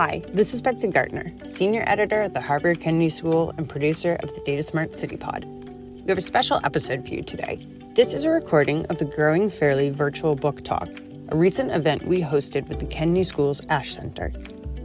[0.00, 4.34] Hi, this is Betsy Gartner, Senior Editor at the Harvard Kennedy School and producer of
[4.34, 5.44] the Data Smart City Pod.
[5.44, 7.66] We have a special episode for you today.
[7.96, 10.88] This is a recording of the Growing Fairly virtual book talk,
[11.28, 14.32] a recent event we hosted with the Kennedy School's Ash Center.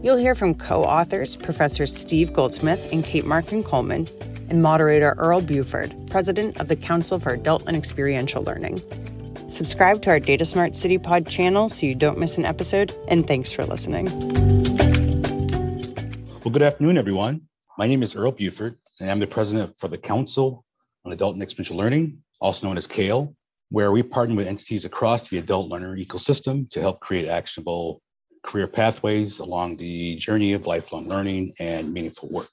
[0.03, 4.09] You'll hear from co authors Professor Steve Goldsmith and Kate Markin Coleman,
[4.49, 8.81] and moderator Earl Buford, president of the Council for Adult and Experiential Learning.
[9.47, 13.25] Subscribe to our Data Smart City Pod channel so you don't miss an episode, and
[13.25, 14.64] thanks for listening.
[16.45, 17.41] Well, good afternoon, everyone.
[17.75, 20.63] My name is Earl Buford, and I'm the president for the Council
[21.03, 23.35] on Adult and Experiential Learning, also known as CAEL,
[23.69, 27.99] where we partner with entities across the adult learner ecosystem to help create actionable
[28.43, 32.49] career pathways along the journey of lifelong learning and meaningful work.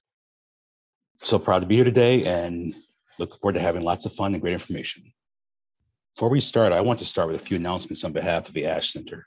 [1.23, 2.75] So proud to be here today and
[3.19, 5.13] look forward to having lots of fun and great information.
[6.17, 8.65] Before we start, I want to start with a few announcements on behalf of the
[8.65, 9.27] Ash Center.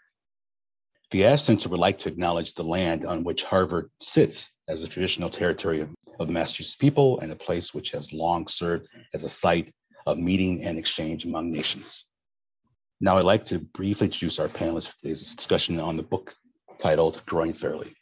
[1.11, 4.87] The Ash Center would like to acknowledge the land on which Harvard sits as the
[4.87, 9.23] traditional territory of, of the Massachusetts people and a place which has long served as
[9.23, 9.73] a site
[10.05, 12.05] of meeting and exchange among nations.
[13.01, 16.33] Now, I'd like to briefly introduce our panelists for today's discussion on the book
[16.79, 17.93] titled Growing Fairly.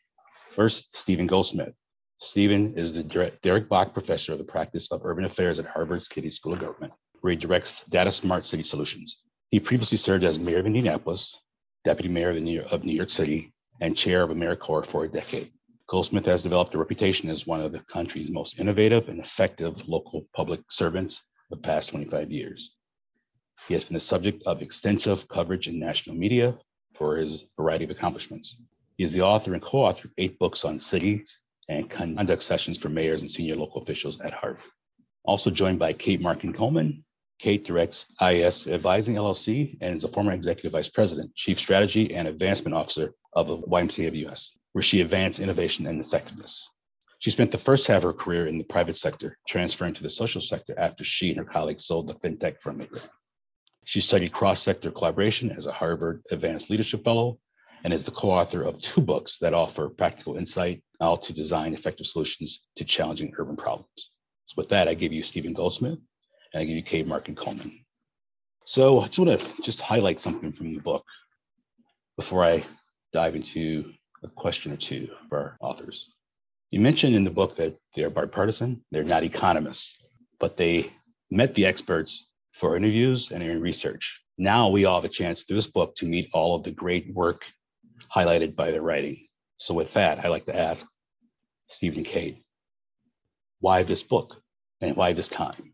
[0.55, 1.73] First, Stephen Goldsmith.
[2.19, 3.03] Stephen is the
[3.41, 6.93] Derek Bok Professor of the Practice of Urban Affairs at Harvard's Kennedy School of Government,
[7.21, 9.23] where he directs Data Smart City Solutions.
[9.49, 11.37] He previously served as mayor of Indianapolis,
[11.83, 15.51] deputy mayor of New York City, and chair of AmeriCorps for a decade.
[15.89, 20.25] Goldsmith has developed a reputation as one of the country's most innovative and effective local
[20.33, 22.75] public servants the past 25 years.
[23.67, 26.57] He has been the subject of extensive coverage in national media
[26.95, 28.55] for his variety of accomplishments.
[28.97, 32.77] He is the author and co author of eight books on cities and conduct sessions
[32.77, 34.63] for mayors and senior local officials at Harvard.
[35.25, 37.03] Also joined by Kate Markin Coleman.
[37.39, 42.27] Kate directs IS Advising LLC and is a former executive vice president, chief strategy and
[42.27, 46.69] advancement officer of the YMCA of US, where she advanced innovation and effectiveness.
[47.19, 50.09] She spent the first half of her career in the private sector, transferring to the
[50.09, 52.85] social sector after she and her colleagues sold the fintech firm.
[53.85, 57.39] She studied cross sector collaboration as a Harvard Advanced Leadership Fellow
[57.83, 61.73] and is the co author of two books that offer practical insight how to design
[61.73, 64.11] effective solutions to challenging urban problems.
[64.47, 65.99] So, with that, I give you Stephen Goldsmith
[66.53, 67.79] and I give you Kate Markin Coleman.
[68.65, 71.03] So, I just want to just highlight something from the book
[72.15, 72.65] before I
[73.11, 73.91] dive into
[74.23, 76.11] a question or two for our authors.
[76.71, 79.97] You mentioned in the book that they're bipartisan, they're not economists,
[80.39, 80.91] but they
[81.29, 84.21] met the experts for interviews and in research.
[84.37, 87.13] Now we all have a chance through this book to meet all of the great
[87.13, 87.43] work
[88.13, 89.27] highlighted by their writing.
[89.57, 90.85] So, with that, I'd like to ask
[91.67, 92.43] Stephen and Kate,
[93.59, 94.41] why this book
[94.81, 95.73] and why this time?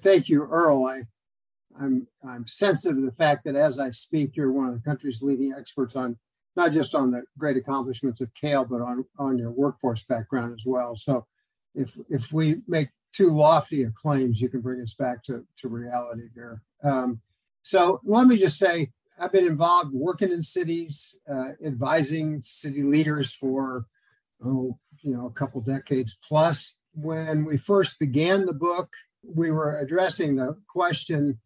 [0.00, 0.84] Thank you, Earl.
[0.86, 1.02] I,
[1.80, 5.22] I'm, I'm sensitive to the fact that as I speak, you're one of the country's
[5.22, 6.18] leading experts on
[6.54, 10.64] not just on the great accomplishments of CAEL, but on, on your workforce background as
[10.66, 10.96] well.
[10.96, 11.26] So
[11.74, 15.68] if if we make too lofty of claims, you can bring us back to, to
[15.68, 16.62] reality here.
[16.82, 17.20] Um,
[17.62, 23.32] so let me just say, I've been involved working in cities, uh, advising city leaders
[23.32, 23.86] for,
[24.44, 26.80] oh, you know, a couple decades plus.
[26.94, 28.90] When we first began the book,
[29.22, 31.40] we were addressing the question,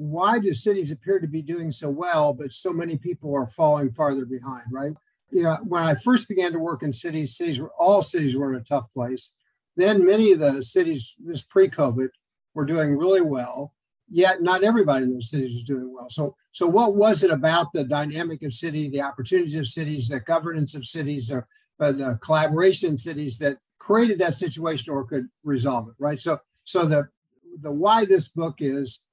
[0.00, 3.92] why do cities appear to be doing so well, but so many people are falling
[3.92, 4.92] farther behind, right?
[5.30, 8.54] You know, when I first began to work in cities, cities were all cities were
[8.54, 9.36] in a tough place.
[9.76, 12.08] Then many of the cities, this pre-COVID,
[12.54, 13.74] were doing really well.
[14.08, 16.08] Yet not everybody in those cities was doing well.
[16.08, 20.20] So, so what was it about the dynamic of city, the opportunities of cities, the
[20.20, 21.46] governance of cities, or
[21.78, 26.18] uh, the collaboration in cities that created that situation or could resolve it, right?
[26.18, 27.08] So, so the
[27.60, 29.06] the why this book is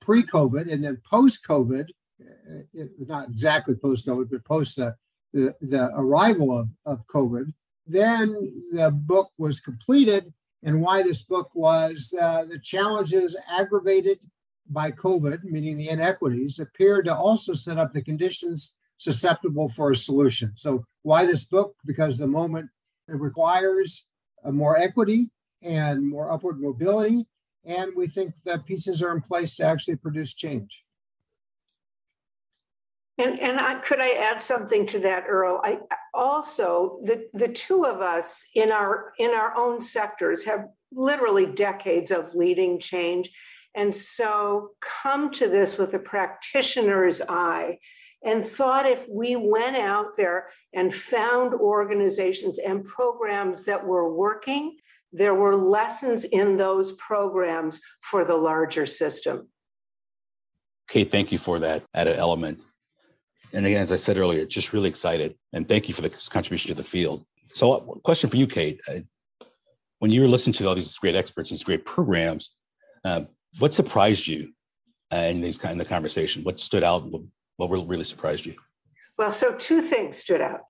[0.00, 1.86] pre-COVID and then post-COVID,
[2.20, 4.94] uh, not exactly post-COVID, but post the,
[5.32, 7.52] the, the arrival of, of COVID,
[7.86, 14.18] then the book was completed, and why this book was uh, the challenges aggravated
[14.70, 19.96] by COVID, meaning the inequities, appeared to also set up the conditions susceptible for a
[19.96, 20.52] solution.
[20.56, 21.74] So, why this book?
[21.84, 22.70] Because the moment
[23.08, 24.08] it requires
[24.50, 25.30] more equity
[25.62, 27.26] and more upward mobility,
[27.64, 30.84] and we think that pieces are in place to actually produce change.
[33.16, 35.60] And and I, could I add something to that, Earl?
[35.62, 35.78] I
[36.12, 42.10] also the the two of us in our in our own sectors have literally decades
[42.10, 43.30] of leading change,
[43.76, 47.78] and so come to this with a practitioner's eye,
[48.24, 54.76] and thought if we went out there and found organizations and programs that were working,
[55.14, 59.48] there were lessons in those programs for the larger system.
[60.90, 62.60] Okay, thank you for that added element
[63.52, 65.36] And again, as I said earlier, just really excited.
[65.52, 67.24] And thank you for the contribution to the field.
[67.54, 68.80] So, uh, question for you, Kate.
[68.88, 69.00] Uh,
[70.00, 72.50] when you were listening to all these great experts, these great programs,
[73.04, 73.22] uh,
[73.60, 74.52] what surprised you
[75.12, 76.42] uh, in these kind of conversation?
[76.42, 77.08] What stood out?
[77.08, 77.22] What,
[77.56, 78.56] what really surprised you?
[79.16, 80.62] Well, so two things stood out.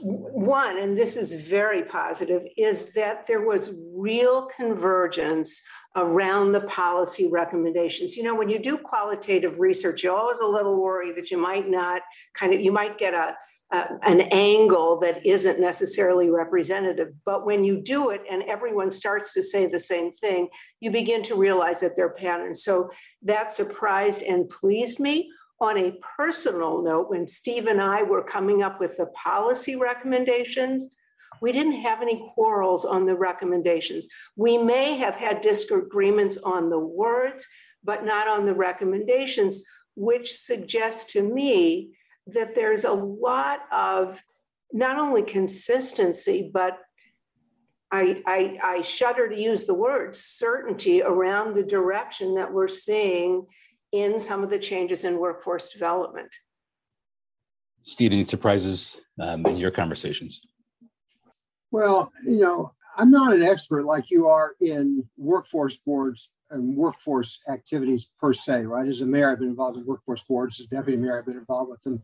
[0.00, 5.62] One, and this is very positive, is that there was real convergence
[5.96, 8.16] around the policy recommendations.
[8.16, 11.68] You know, when you do qualitative research, you're always a little worried that you might
[11.68, 12.02] not
[12.34, 13.34] kind of, you might get a,
[13.70, 17.08] an angle that isn't necessarily representative.
[17.24, 20.48] But when you do it and everyone starts to say the same thing,
[20.80, 22.62] you begin to realize that they're patterns.
[22.62, 22.90] So
[23.22, 25.30] that surprised and pleased me.
[25.60, 30.94] On a personal note, when Steve and I were coming up with the policy recommendations,
[31.40, 34.08] we didn't have any quarrels on the recommendations.
[34.36, 37.46] We may have had disagreements on the words,
[37.82, 39.64] but not on the recommendations,
[39.96, 41.90] which suggests to me
[42.28, 44.22] that there's a lot of
[44.72, 46.78] not only consistency, but
[47.90, 53.46] I, I, I shudder to use the word certainty around the direction that we're seeing
[53.92, 56.30] in some of the changes in workforce development.
[57.82, 60.40] Steve, any surprises um, in your conversations?
[61.70, 67.40] Well, you know, I'm not an expert like you are in workforce boards and workforce
[67.48, 68.88] activities per se, right?
[68.88, 70.60] As a mayor, I've been involved in workforce boards.
[70.60, 72.02] As deputy mayor, I've been involved with them.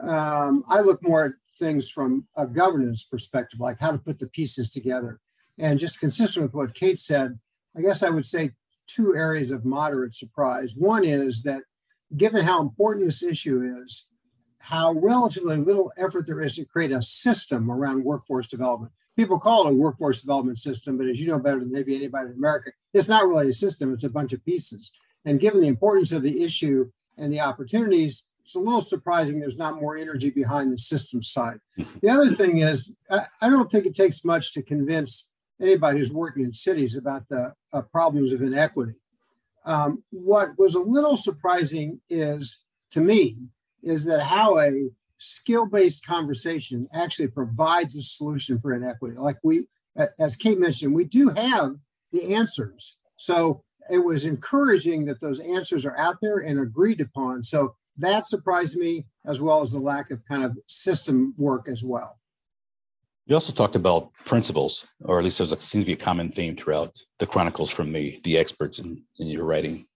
[0.00, 4.28] Um, I look more at things from a governance perspective, like how to put the
[4.28, 5.18] pieces together.
[5.58, 7.38] And just consistent with what Kate said,
[7.76, 8.52] I guess I would say
[8.94, 10.74] two areas of moderate surprise.
[10.76, 11.62] One is that
[12.16, 14.08] given how important this issue is,
[14.58, 18.92] how relatively little effort there is to create a system around workforce development.
[19.16, 22.30] People call it a workforce development system, but as you know better than maybe anybody
[22.30, 24.92] in America, it's not really a system, it's a bunch of pieces.
[25.24, 29.56] And given the importance of the issue and the opportunities, it's a little surprising there's
[29.56, 31.58] not more energy behind the system side.
[31.78, 31.98] Mm-hmm.
[32.02, 35.29] The other thing is, I don't think it takes much to convince
[35.60, 38.94] anybody who's working in cities about the uh, problems of inequity.
[39.64, 43.36] Um, what was a little surprising is to me
[43.82, 49.16] is that how a skill-based conversation actually provides a solution for inequity.
[49.16, 49.66] Like we,
[50.18, 51.76] as Kate mentioned, we do have
[52.12, 52.98] the answers.
[53.16, 57.44] So it was encouraging that those answers are out there and agreed upon.
[57.44, 61.82] So that surprised me, as well as the lack of kind of system work as
[61.84, 62.19] well.
[63.26, 66.30] You also talked about principles, or at least there's a, seems to be a common
[66.30, 69.86] theme throughout the chronicles from the the experts in, in your writing.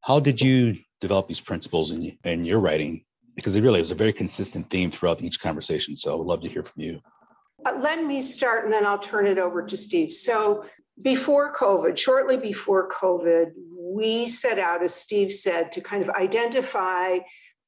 [0.00, 3.04] How did you develop these principles in, in your writing
[3.34, 5.96] because it really was a very consistent theme throughout each conversation.
[5.96, 7.00] So I would love to hear from you.
[7.66, 10.12] Uh, let me start and then I'll turn it over to Steve.
[10.12, 10.64] So
[11.00, 17.18] before COVID, shortly before COVID, we set out, as Steve said, to kind of identify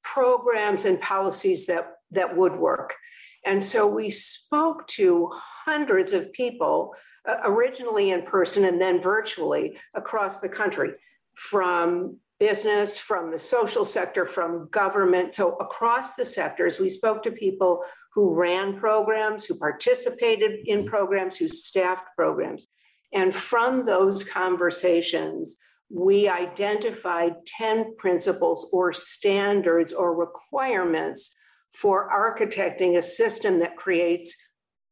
[0.03, 2.95] programs and policies that, that would work.
[3.45, 6.95] And so we spoke to hundreds of people,
[7.29, 10.93] uh, originally in person and then virtually across the country,
[11.35, 15.35] from business, from the social sector, from government.
[15.35, 17.83] So, across the sectors, we spoke to people
[18.15, 22.69] who ran programs, who participated in programs, who staffed programs.
[23.13, 25.57] And from those conversations,
[25.91, 31.35] we identified 10 principles or standards or requirements
[31.75, 34.37] for architecting a system that creates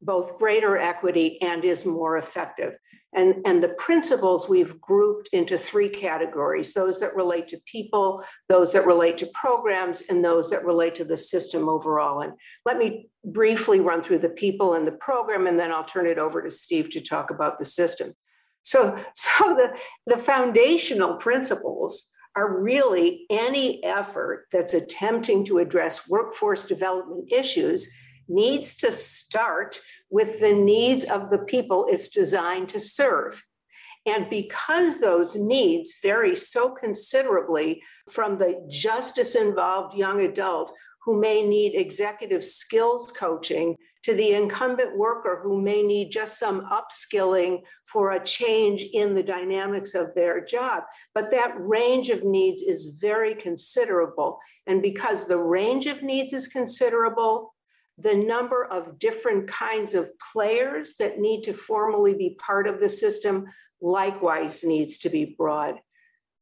[0.03, 2.75] both greater equity and is more effective.
[3.15, 8.73] And, and the principles we've grouped into three categories those that relate to people, those
[8.73, 12.23] that relate to programs, and those that relate to the system overall.
[12.23, 12.33] And
[12.65, 16.19] let me briefly run through the people and the program, and then I'll turn it
[16.19, 18.15] over to Steve to talk about the system.
[18.63, 26.65] So, so the, the foundational principles are really any effort that's attempting to address workforce
[26.65, 27.93] development issues
[28.29, 33.43] needs to start with the needs of the people it's designed to serve.
[34.07, 40.73] And because those needs vary so considerably from the justice involved young adult
[41.05, 46.67] who may need executive skills coaching to the incumbent worker who may need just some
[46.67, 50.83] upskilling for a change in the dynamics of their job.
[51.15, 54.39] But that range of needs is very considerable.
[54.67, 57.55] And because the range of needs is considerable,
[57.99, 62.89] the number of different kinds of players that need to formally be part of the
[62.89, 63.47] system
[63.81, 65.77] likewise needs to be broad.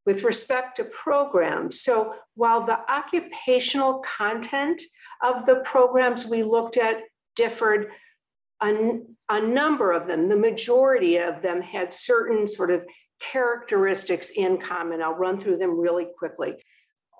[0.06, 4.80] With respect to programs, so while the occupational content
[5.22, 7.02] of the programs we looked at
[7.36, 7.90] differed,
[8.62, 12.84] a, a number of them, the majority of them had certain sort of
[13.20, 15.02] characteristics in common.
[15.02, 16.56] I'll run through them really quickly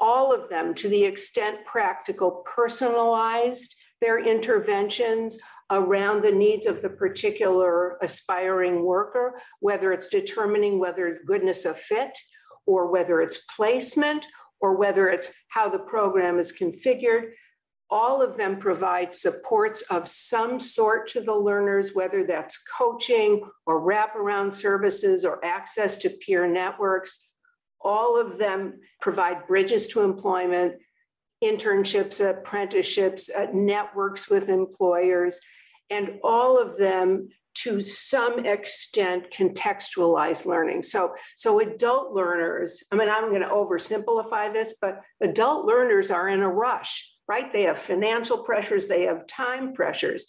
[0.01, 5.39] all of them, to the extent practical, personalized their interventions
[5.71, 12.17] around the needs of the particular aspiring worker, whether it's determining whether goodness of fit
[12.67, 14.27] or whether it's placement
[14.61, 17.33] or whether it's how the program is configured.
[17.91, 23.81] All of them provide supports of some sort to the learners, whether that's coaching or
[23.81, 27.27] wraparound services or access to peer networks.
[27.81, 30.75] All of them provide bridges to employment,
[31.43, 35.41] internships, apprenticeships, uh, networks with employers,
[35.89, 40.83] and all of them to some extent contextualize learning.
[40.83, 46.29] So, so adult learners, I mean, I'm going to oversimplify this, but adult learners are
[46.29, 47.53] in a rush, right?
[47.53, 50.27] They have financial pressures, they have time pressures.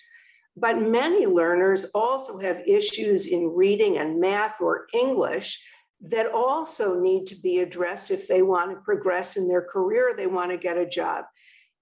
[0.56, 5.60] But many learners also have issues in reading and math or English
[6.02, 10.28] that also need to be addressed if they want to progress in their career, they
[10.28, 11.26] want to get a job.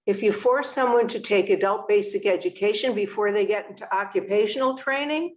[0.06, 5.36] If you force someone to take adult basic education before they get into occupational training,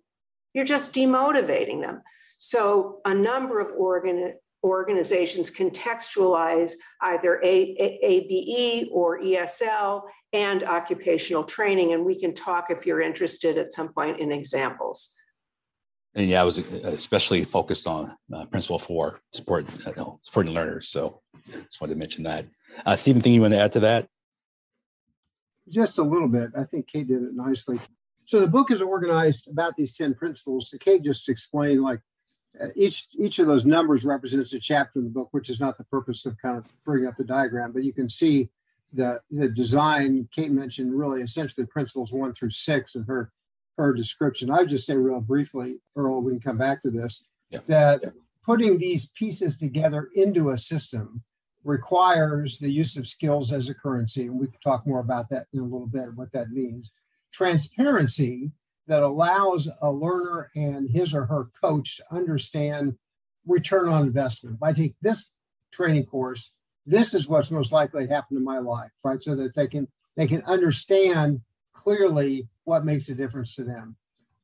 [0.54, 2.02] you're just demotivating them.
[2.38, 10.02] So, a number of organ, organizations contextualize either a, a, ABE or ESL
[10.32, 11.92] and occupational training.
[11.92, 15.14] And we can talk if you're interested at some point in examples
[16.14, 20.88] and yeah, I was uh, especially focused on uh, Principle Four, support, uh, supporting learners.
[20.88, 22.46] So just wanted to mention that.
[22.84, 24.08] Uh, Stephen, anything you want to add to that?
[25.68, 26.50] Just a little bit.
[26.56, 27.80] I think Kate did it nicely.
[28.26, 30.70] So the book is organized about these 10 principles.
[30.70, 32.00] So Kate just explained like
[32.60, 35.78] Uh, each each of those numbers represents a chapter in the book, which is not
[35.78, 38.50] the purpose of kind of bringing up the diagram, but you can see
[38.92, 40.28] the the design.
[40.32, 43.32] Kate mentioned really essentially principles one through six in her
[43.78, 44.50] her description.
[44.50, 47.60] I just say real briefly, Earl, we can come back to this, yeah.
[47.66, 48.10] that yeah.
[48.44, 51.22] putting these pieces together into a system
[51.64, 54.26] requires the use of skills as a currency.
[54.26, 56.92] And we can talk more about that in a little bit, what that means.
[57.32, 58.50] Transparency
[58.86, 62.96] that allows a learner and his or her coach to understand
[63.46, 64.56] return on investment.
[64.56, 65.36] If I take this
[65.72, 66.54] training course,
[66.86, 69.22] this is what's most likely to happen in my life, right?
[69.22, 71.40] So that they can they can understand
[71.72, 73.96] clearly what makes a difference to them.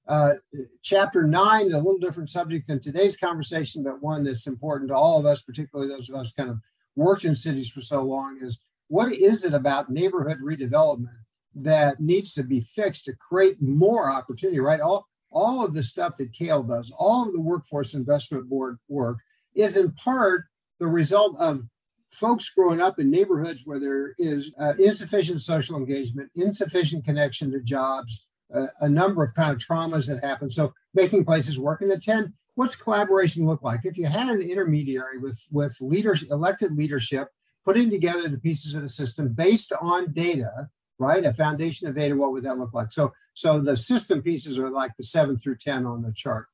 [0.06, 0.34] Uh,
[0.82, 5.18] chapter nine, a little different subject than today's conversation, but one that's important to all
[5.18, 6.58] of us, particularly those of us kind of
[6.96, 11.18] worked in cities for so long, is what is it about neighborhood redevelopment
[11.54, 14.80] that needs to be fixed to create more opportunity, right?
[14.80, 19.18] All, all of the stuff that CAEL does, all of the workforce investment board work
[19.54, 20.44] is in part
[20.78, 21.62] the result of
[22.10, 27.60] folks growing up in neighborhoods where there is uh, insufficient social engagement, insufficient connection to
[27.60, 30.50] jobs, uh, a number of kind of traumas that happen.
[30.50, 31.82] So making places work.
[31.82, 33.80] And the 10, what's collaboration look like?
[33.84, 37.28] If you had an intermediary with, with leaders, elected leadership,
[37.64, 41.24] putting together the pieces of the system based on data, right?
[41.24, 42.92] A foundation of data, what would that look like?
[42.92, 46.46] So, so the system pieces are like the seven through 10 on the chart.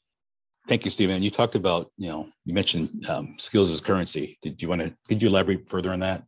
[0.67, 1.23] Thank you, Stephen.
[1.23, 4.39] You talked about, you know, you mentioned um, skills as currency.
[4.43, 6.25] Did you want to, could you elaborate further on that?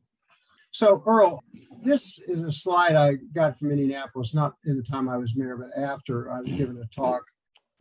[0.72, 1.42] So, Earl,
[1.82, 5.56] this is a slide I got from Indianapolis, not in the time I was mayor,
[5.56, 7.22] but after I was given a talk.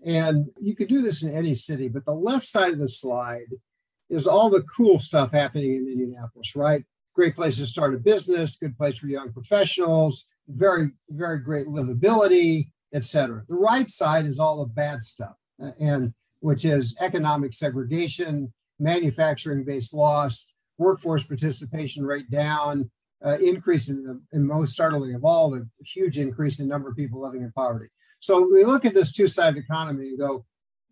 [0.06, 3.48] And you could do this in any city, but the left side of the slide
[4.10, 6.86] is all the cool stuff happening in Indianapolis, right?
[7.16, 12.70] Great place to start a business, good place for young professionals, very, very great livability,
[12.94, 13.44] etc.
[13.48, 15.36] The right side is all the bad stuff.
[15.80, 22.92] And which is economic segregation, manufacturing based loss, workforce participation rate down,
[23.26, 26.98] uh, increase in, the, and most startling of all, the huge increase in number of
[26.98, 27.88] people living in poverty.
[28.20, 30.46] So we look at this two sided economy and go,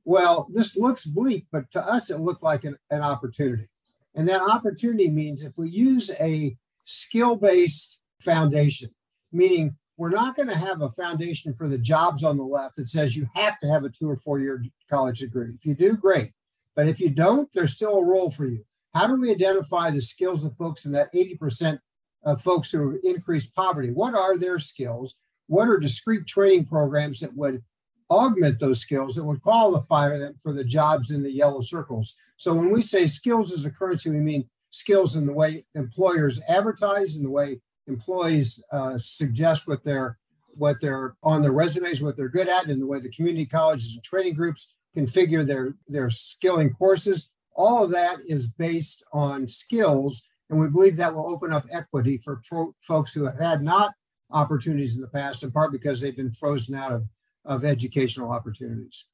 [0.06, 3.68] well, this looks bleak, but to us, it looked like an, an opportunity.
[4.16, 6.56] And that opportunity means if we use a
[6.86, 8.90] skill based foundation,
[9.32, 12.90] meaning we're not going to have a foundation for the jobs on the left that
[12.90, 15.54] says you have to have a two or four year college degree.
[15.56, 16.32] If you do, great.
[16.76, 18.64] But if you don't, there's still a role for you.
[18.94, 21.80] How do we identify the skills of folks in that 80%
[22.24, 23.92] of folks who have increased poverty?
[23.92, 25.20] What are their skills?
[25.48, 27.64] What are discrete training programs that would
[28.10, 32.16] augment those skills that would qualify them for the jobs in the yellow circles?
[32.44, 36.42] So when we say skills as a currency, we mean skills in the way employers
[36.50, 40.18] advertise, in the way employees uh, suggest what they're
[40.56, 43.94] what they're on their resumes, what they're good at, and the way the community colleges
[43.94, 47.34] and training groups configure their their skilling courses.
[47.56, 52.18] All of that is based on skills, and we believe that will open up equity
[52.18, 53.94] for fo- folks who have had not
[54.32, 57.06] opportunities in the past, in part because they've been frozen out of,
[57.46, 59.06] of educational opportunities.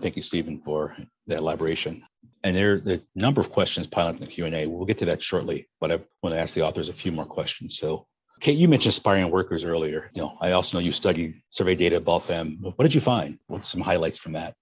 [0.00, 0.96] Thank you, Stephen, for
[1.26, 2.04] the elaboration.
[2.42, 4.66] And there are a number of questions piling up in the Q&A.
[4.66, 7.26] We'll get to that shortly, but I want to ask the authors a few more
[7.26, 7.78] questions.
[7.78, 8.06] So
[8.40, 10.10] Kate, you mentioned aspiring workers earlier.
[10.14, 12.58] You know, I also know you studied survey data about them.
[12.62, 13.38] What did you find?
[13.48, 14.54] What's some highlights from that?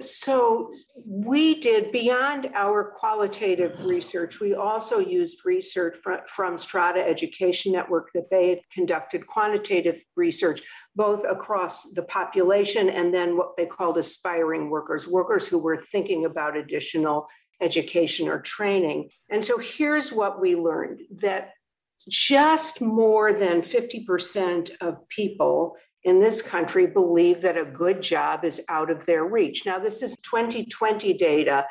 [0.00, 0.72] So,
[1.06, 3.86] we did beyond our qualitative mm-hmm.
[3.86, 5.96] research, we also used research
[6.26, 10.62] from, Strada Education Network that they had conducted quantitative research
[10.96, 16.24] both across the population and then what they called aspiring workers, workers who were thinking
[16.24, 17.28] about additional
[17.60, 19.10] education or training.
[19.30, 21.52] And so, here's what we learned that
[22.08, 28.62] just more than 50% of people in this country believe that a good job is
[28.68, 29.64] out of their reach.
[29.64, 31.66] Now, this is 2020 data,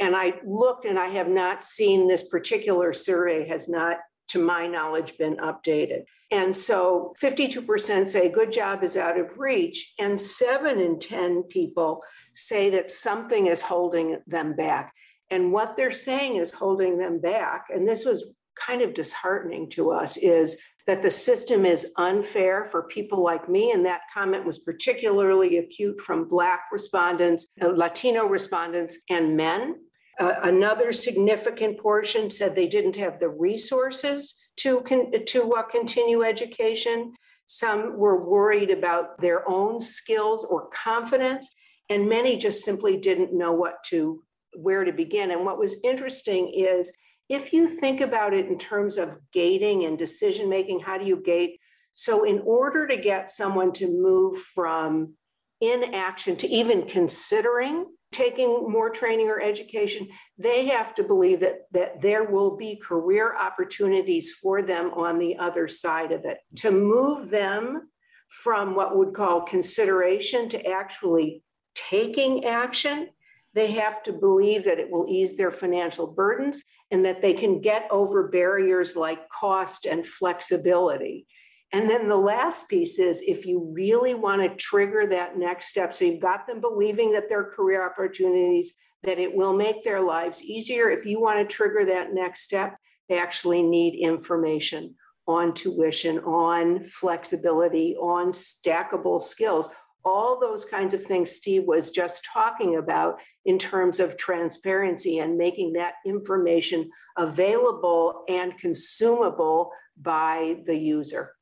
[0.00, 4.66] and I looked and I have not seen this particular survey has not, to my
[4.66, 6.02] knowledge, been updated.
[6.32, 12.02] And so 52% say good job is out of reach, and seven in 10 people
[12.34, 14.92] say that something is holding them back.
[15.30, 19.92] And what they're saying is holding them back, and this was kind of disheartening to
[19.92, 23.72] us, is that the system is unfair for people like me.
[23.72, 29.76] And that comment was particularly acute from Black respondents, uh, Latino respondents, and men.
[30.18, 36.22] Uh, another significant portion said they didn't have the resources to, con- to uh, continue
[36.22, 37.12] education.
[37.46, 41.52] Some were worried about their own skills or confidence,
[41.90, 44.22] and many just simply didn't know what to
[44.56, 45.32] where to begin.
[45.32, 46.90] And what was interesting is
[47.28, 51.22] if you think about it in terms of gating and decision making, how do you
[51.22, 51.60] gate?
[51.94, 55.14] So, in order to get someone to move from
[55.60, 62.00] inaction to even considering taking more training or education, they have to believe that, that
[62.00, 66.38] there will be career opportunities for them on the other side of it.
[66.56, 67.90] To move them
[68.28, 71.42] from what would call consideration to actually
[71.74, 73.08] taking action
[73.56, 77.62] they have to believe that it will ease their financial burdens and that they can
[77.62, 81.26] get over barriers like cost and flexibility.
[81.72, 85.94] And then the last piece is if you really want to trigger that next step,
[85.94, 90.42] so you've got them believing that their career opportunities, that it will make their lives
[90.42, 90.90] easier.
[90.90, 92.76] If you want to trigger that next step,
[93.08, 99.70] they actually need information on tuition, on flexibility, on stackable skills,
[100.06, 105.36] all those kinds of things Steve was just talking about in terms of transparency and
[105.36, 106.88] making that information
[107.18, 111.32] available and consumable by the user.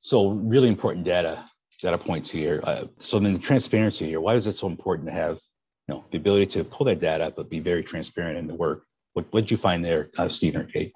[0.00, 1.44] So, really important data
[1.80, 2.60] data points here.
[2.64, 4.20] Uh, so, then the transparency here.
[4.20, 5.38] Why is it so important to have
[5.86, 8.84] you know the ability to pull that data, but be very transparent in the work?
[9.12, 10.92] What what did you find there, uh, Stephen or Kate?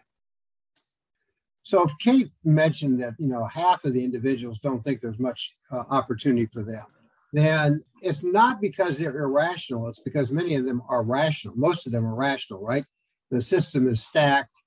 [1.69, 5.55] So if Kate mentioned that, you know, half of the individuals don't think there's much
[5.71, 6.87] uh, opportunity for them,
[7.35, 9.87] then it's not because they're irrational.
[9.91, 11.55] It's because many of them are rational.
[11.59, 12.87] Most of them are rational, right?
[13.31, 14.63] The system is stacked.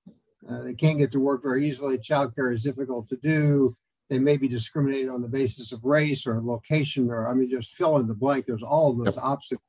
[0.47, 1.97] Uh, they can't get to work very easily.
[1.97, 3.75] Childcare is difficult to do.
[4.11, 7.73] They may be discriminated on the basis of race or location, or I mean, just
[7.73, 8.45] fill in the blank.
[8.45, 9.23] There's all of those yep.
[9.23, 9.65] obstacles.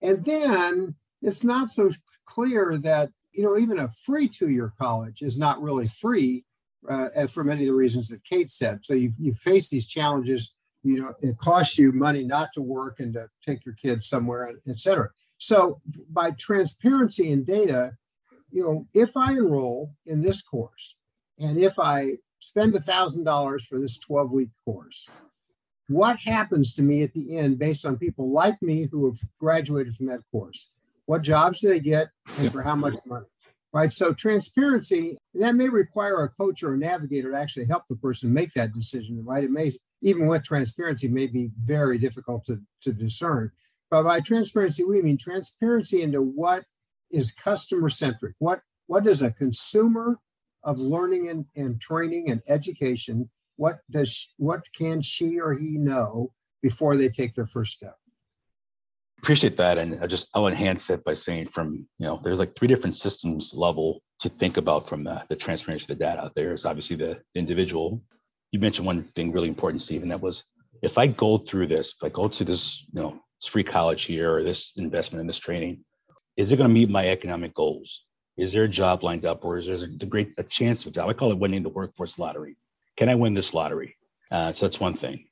[0.00, 1.90] And then it's not so
[2.24, 6.46] clear that, you know, even a free two year college is not really free
[6.88, 8.80] uh, for many of the reasons that Kate said.
[8.82, 10.54] So you you face these challenges.
[10.82, 14.50] You know, it costs you money not to work and to take your kids somewhere,
[14.66, 15.10] et cetera.
[15.36, 17.92] So by transparency in data,
[18.50, 20.96] you know, if I enroll in this course
[21.38, 25.08] and if I spend a thousand dollars for this 12 week course,
[25.88, 29.94] what happens to me at the end based on people like me who have graduated
[29.94, 30.70] from that course?
[31.06, 33.26] What jobs do they get and for how much money?
[33.72, 33.92] Right?
[33.92, 38.32] So transparency that may require a coach or a navigator to actually help the person
[38.32, 39.44] make that decision, right?
[39.44, 43.50] It may even with transparency may be very difficult to, to discern.
[43.90, 46.64] But by transparency, we mean transparency into what
[47.10, 48.34] is customer centric.
[48.38, 50.18] What what does a consumer
[50.64, 56.32] of learning and, and training and education, what does what can she or he know
[56.62, 57.96] before they take their first step?
[59.22, 62.54] Appreciate that and i just i'll enhance that by saying from you know there's like
[62.54, 66.22] three different systems level to think about from the, the transparency of the data.
[66.22, 68.02] Out there's obviously the individual.
[68.52, 70.44] You mentioned one thing really important steve and that was
[70.82, 74.04] if i go through this if i go to this you know this free college
[74.04, 75.84] here or this investment in this training
[76.40, 78.04] is it going to meet my economic goals?
[78.38, 80.90] Is there a job lined up or is there a great a chance of a
[80.92, 81.10] job?
[81.10, 82.56] I call it winning the workforce lottery.
[82.96, 83.96] Can i win this lottery?
[84.30, 85.26] Uh, so that's one thing.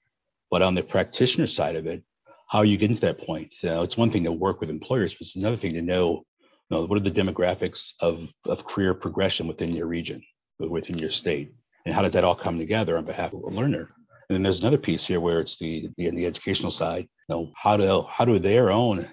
[0.51, 2.03] But on the practitioner side of it
[2.49, 3.55] how you get to that point.
[3.63, 6.25] Uh, it's one thing to work with employers, but it's another thing to know,
[6.71, 10.23] you know, what are the demographics of, of career progression within your region,
[10.59, 11.53] within your state,
[11.85, 13.91] and how does that all come together on behalf of a learner?
[14.29, 17.09] And then there's another piece here where it's the the, the educational side.
[17.29, 19.09] You know, how do how do their own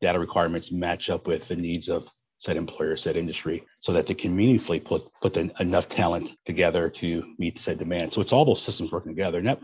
[0.00, 4.14] data requirements match up with the needs of said employer, said industry, so that they
[4.14, 8.12] can meaningfully put put the, enough talent together to meet said demand.
[8.12, 9.60] So it's all those systems working together, and that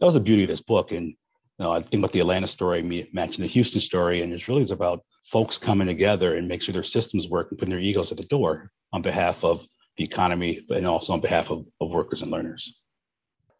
[0.00, 0.92] that was the beauty of this book.
[0.92, 1.14] And
[1.64, 4.72] know, I think about the Atlanta story matching the Houston story, and it's really it's
[4.72, 8.18] about folks coming together and make sure their systems work and putting their egos at
[8.18, 9.66] the door on behalf of
[9.96, 12.76] the economy, and also on behalf of, of workers and learners.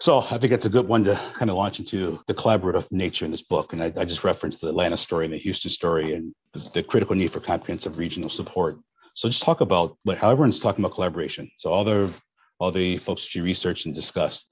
[0.01, 3.25] So I think that's a good one to kind of launch into the collaborative nature
[3.25, 3.73] in this book.
[3.73, 6.83] And I, I just referenced the Atlanta story and the Houston story and the, the,
[6.83, 8.77] critical need for comprehensive regional support.
[9.15, 11.51] So just talk about what how everyone's talking about collaboration.
[11.57, 12.13] So all the
[12.59, 14.47] all the folks that you researched and discussed,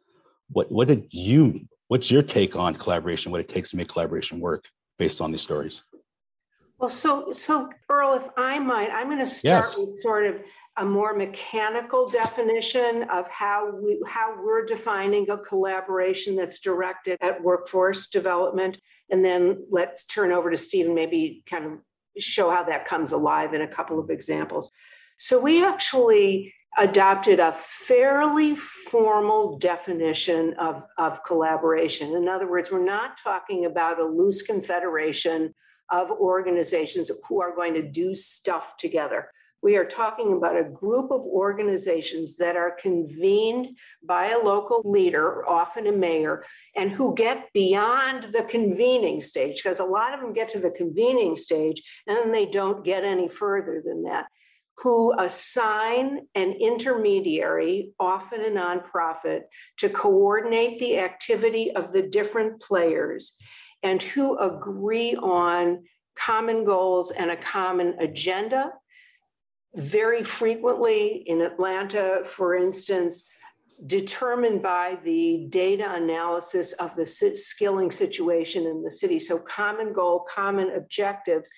[0.49, 4.41] what what did you what's your take on collaboration, what it takes to make collaboration
[4.41, 4.65] work
[4.99, 5.85] based on these stories?
[6.77, 9.79] Well, so so Earl, if I might, I'm going to start yes.
[9.79, 10.41] with sort of
[10.77, 17.41] a more mechanical definition of how we how we're defining a collaboration that's directed at
[17.41, 18.77] workforce development
[19.11, 21.73] and then let's turn over to Stephen maybe kind of
[22.19, 24.69] show how that comes alive in a couple of examples
[25.19, 32.15] so we actually adopted a fairly formal definition of, of collaboration.
[32.15, 35.55] In other words we're not talking about a loose confederation
[35.91, 39.31] of organizations who are going to do stuff together.
[39.63, 45.49] We are talking about a group of organizations that are convened by a local leader,
[45.49, 46.45] often a mayor,
[46.77, 50.71] and who get beyond the convening stage, because a lot of them get to the
[50.71, 54.27] convening stage and then they don't get any further than that,
[54.79, 59.43] who assign an intermediary, often a nonprofit,
[59.79, 63.37] to coordinate the activity of the different players
[63.83, 65.85] and who agree on
[66.17, 68.73] common goals and a common agenda
[69.77, 73.25] very frequently in Atlanta, for instance,
[73.87, 79.19] determined by the data analysis of the skilling situation in the city.
[79.19, 81.51] So, common goal, common objectives,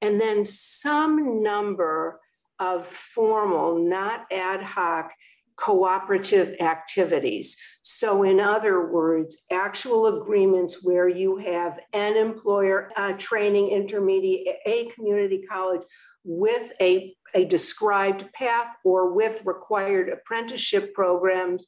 [0.00, 2.20] and then some number
[2.58, 5.12] of formal, not ad hoc,
[5.56, 7.56] cooperative activities.
[7.82, 14.86] So, in other words, actual agreements where you have an employer, a training intermediate, a
[14.94, 15.82] community college
[16.24, 21.66] with a a described path or with required apprenticeship programs,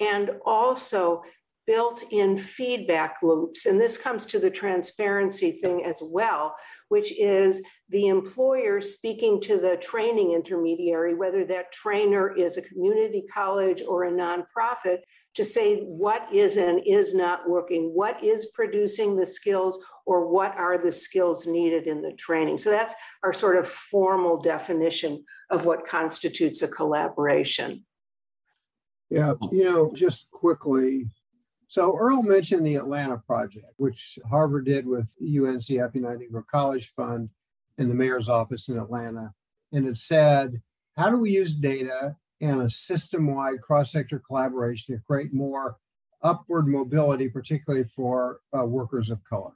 [0.00, 1.22] and also
[1.68, 3.66] built in feedback loops.
[3.66, 6.56] And this comes to the transparency thing as well,
[6.88, 13.22] which is the employer speaking to the training intermediary, whether that trainer is a community
[13.32, 15.00] college or a nonprofit,
[15.34, 20.56] to say what is and is not working, what is producing the skills, or what
[20.56, 22.56] are the skills needed in the training.
[22.56, 27.84] So that's our sort of formal definition of what constitutes a collaboration.
[29.10, 31.10] Yeah, you know, just quickly.
[31.68, 37.28] So Earl mentioned the Atlanta project, which Harvard did with UNCF United Negro College Fund
[37.76, 39.32] in the mayor's office in Atlanta.
[39.72, 40.60] And it said,
[40.96, 45.76] how do we use data and a system-wide cross-sector collaboration to create more
[46.22, 49.52] upward mobility, particularly for uh, workers of color.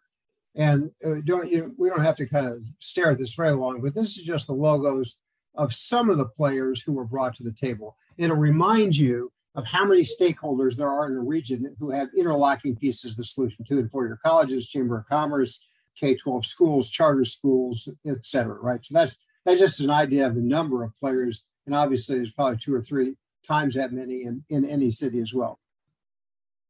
[0.55, 3.81] And uh, don't you, we don't have to kind of stare at this very long,
[3.81, 5.20] but this is just the logos
[5.55, 7.96] of some of the players who were brought to the table.
[8.18, 12.09] And it reminds you of how many stakeholders there are in a region who have
[12.17, 15.67] interlocking pieces of the solution to and for your colleges, chamber of commerce,
[15.99, 18.85] K-12 schools, charter schools, et cetera, right?
[18.85, 22.59] So that's that's just an idea of the number of players and obviously, there's probably
[22.59, 25.59] two or three times that many in, in any city as well.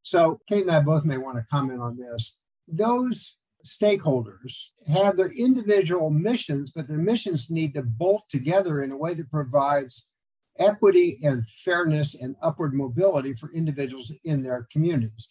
[0.03, 2.40] So, Kate and I both may want to comment on this.
[2.66, 8.97] Those stakeholders have their individual missions, but their missions need to bolt together in a
[8.97, 10.11] way that provides
[10.58, 15.28] equity and fairness and upward mobility for individuals in their communities.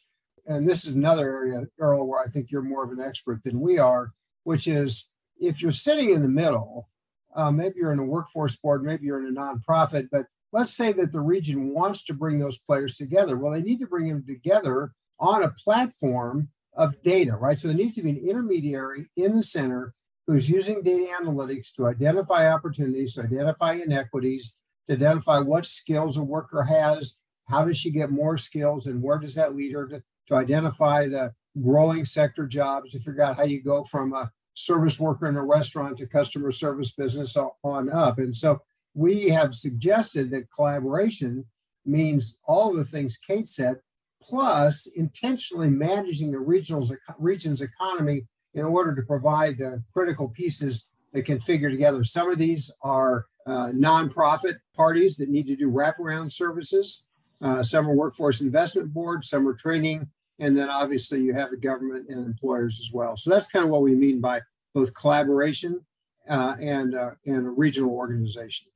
[0.48, 3.60] And this is another area, Earl, where I think you're more of an expert than
[3.60, 4.12] we are,
[4.44, 6.90] which is if you're sitting in the middle
[7.36, 10.92] uh, maybe you're in a workforce board, maybe you're in a nonprofit, but let's say
[10.94, 13.38] that the region wants to bring those players together.
[13.38, 17.60] Well, they need to bring them together on a platform of data, right?
[17.60, 19.94] So there needs to be an intermediary in the center
[20.28, 26.24] who's using data analytics to identify opportunities, to identify inequities, to identify what skills a
[26.24, 30.04] worker has, how does she get more skills, and where does that lead her to,
[30.28, 35.00] to identify the growing sector jobs to figure out how you go from a service
[35.00, 38.20] worker in a restaurant to customer service business on up.
[38.20, 38.62] And so
[38.94, 41.46] we have suggested that collaboration
[41.86, 43.78] means all the things Kate said,
[44.22, 51.26] plus intentionally managing the regional's, region's economy in order to provide the critical pieces that
[51.26, 52.04] can figure together.
[52.04, 57.08] Some of these are uh, nonprofit parties that need to do wraparound services.
[57.42, 60.10] Uh, some are workforce investment boards, some are training
[60.42, 63.16] and then obviously you have the government and employers as well.
[63.16, 64.42] So that's kind of what we mean by
[64.74, 65.86] both collaboration
[66.28, 68.72] uh, and uh, and a regional organization.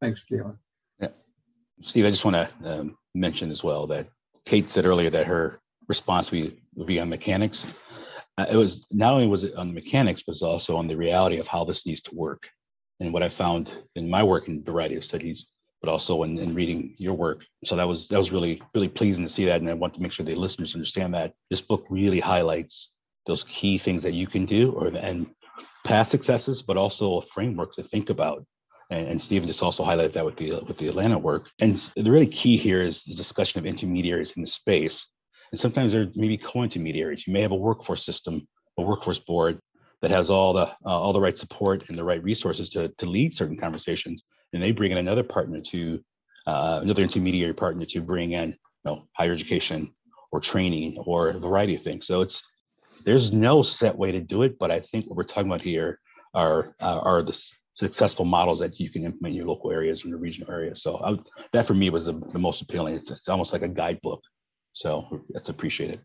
[0.00, 0.56] Thanks, Kayla.
[1.00, 1.08] Yeah.
[1.82, 4.08] Steve, I just want to um, mention as well that
[4.44, 6.56] Kate said earlier that her response would
[6.86, 7.66] be on mechanics.
[8.40, 10.96] Uh, it was not only was it on the mechanics, but it's also on the
[10.96, 12.48] reality of how this needs to work.
[13.00, 15.46] And what I found in my work in a variety of studies,
[15.80, 17.44] but also in, in reading your work.
[17.64, 20.02] So that was that was really really pleasing to see that, and I want to
[20.02, 22.90] make sure the listeners understand that this book really highlights
[23.26, 25.26] those key things that you can do, or and
[25.84, 28.44] past successes, but also a framework to think about.
[28.90, 31.48] And, and Stephen just also highlighted that with the with the Atlanta work.
[31.58, 35.06] And the really key here is the discussion of intermediaries in the space.
[35.52, 37.26] And sometimes there may be co-intermediaries.
[37.26, 38.46] You may have a workforce system,
[38.78, 39.58] a workforce board
[40.02, 43.06] that has all the uh, all the right support and the right resources to to
[43.06, 46.02] lead certain conversations, and they bring in another partner to
[46.46, 49.92] uh, another intermediary partner to bring in you know higher education
[50.32, 52.06] or training or a variety of things.
[52.06, 52.42] So it's
[53.04, 55.98] there's no set way to do it, but I think what we're talking about here
[56.34, 57.38] are uh, are the
[57.74, 60.82] successful models that you can implement in your local areas and the regional areas.
[60.82, 61.18] So I,
[61.52, 62.94] that for me was the, the most appealing.
[62.94, 64.20] It's, it's almost like a guidebook.
[64.80, 66.00] So that's appreciated.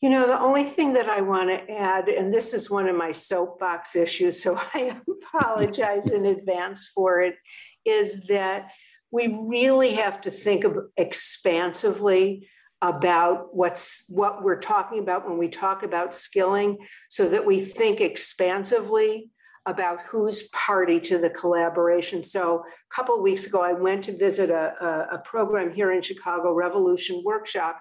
[0.00, 2.96] You know, the only thing that I want to add, and this is one of
[2.96, 7.36] my soapbox issues, so I apologize in advance for it,
[7.84, 8.72] is that
[9.12, 12.48] we really have to think of expansively
[12.82, 16.78] about what's what we're talking about when we talk about skilling
[17.10, 19.30] so that we think expansively
[19.70, 22.22] about who's party to the collaboration.
[22.22, 25.92] So a couple of weeks ago i went to visit a, a, a program here
[25.92, 27.80] in chicago revolution workshop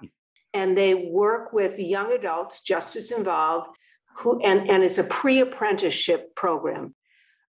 [0.54, 3.70] and they work with young adults justice involved
[4.18, 6.96] who and, and it's a pre-apprenticeship program.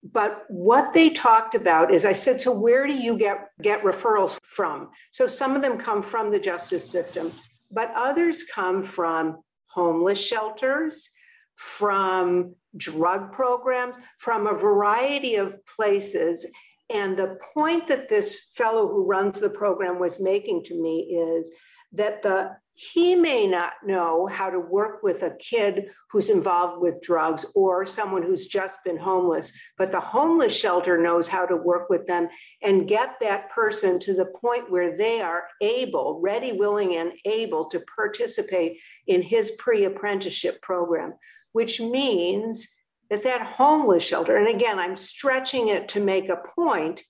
[0.02, 4.38] But what they talked about is i said so where do you get get referrals
[4.44, 4.90] from?
[5.10, 7.32] So some of them come from the justice system
[7.70, 11.10] but others come from homeless shelters
[11.56, 16.46] from drug programs from a variety of places.
[16.88, 21.50] And the point that this fellow who runs the program was making to me is
[21.92, 27.00] that the he may not know how to work with a kid who's involved with
[27.00, 31.88] drugs or someone who's just been homeless, but the homeless shelter knows how to work
[31.88, 32.28] with them
[32.62, 37.64] and get that person to the point where they are able, ready, willing, and able
[37.64, 41.14] to participate in his pre apprenticeship program,
[41.56, 42.68] which means
[43.08, 47.00] that that homeless shelter, and again, I'm stretching it to make a point,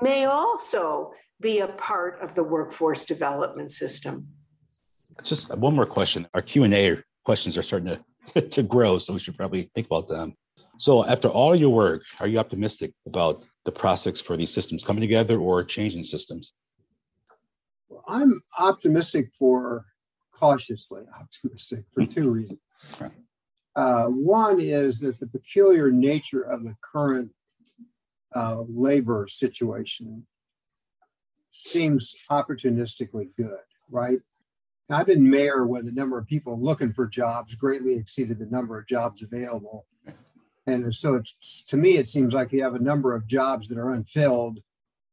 [0.00, 1.10] may also
[1.40, 4.28] be a part of the workforce development system.
[5.24, 6.28] Just one more question.
[6.32, 7.98] Our Q and A questions are starting
[8.34, 10.36] to to grow, so we should probably think about them.
[10.78, 15.00] So, after all your work, are you optimistic about the prospects for these systems coming
[15.00, 16.52] together or changing systems?
[17.88, 19.86] Well, I'm optimistic for
[20.38, 22.60] cautiously optimistic for two reasons.
[23.76, 27.30] Uh, one is that the peculiar nature of the current
[28.34, 30.26] uh, labor situation
[31.50, 33.58] seems opportunistically good,
[33.90, 34.18] right?
[34.88, 38.78] I've been mayor when the number of people looking for jobs greatly exceeded the number
[38.78, 39.86] of jobs available.
[40.66, 41.22] And so
[41.68, 44.58] to me, it seems like you have a number of jobs that are unfilled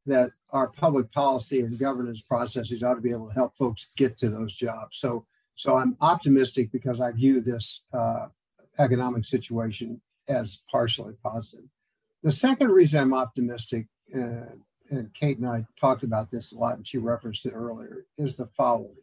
[0.05, 4.17] that our public policy and governance processes ought to be able to help folks get
[4.17, 4.97] to those jobs.
[4.97, 8.27] So, so I'm optimistic because I view this uh,
[8.79, 11.65] economic situation as partially positive.
[12.23, 14.55] The second reason I'm optimistic, uh,
[14.89, 18.35] and Kate and I talked about this a lot, and she referenced it earlier, is
[18.35, 18.95] the following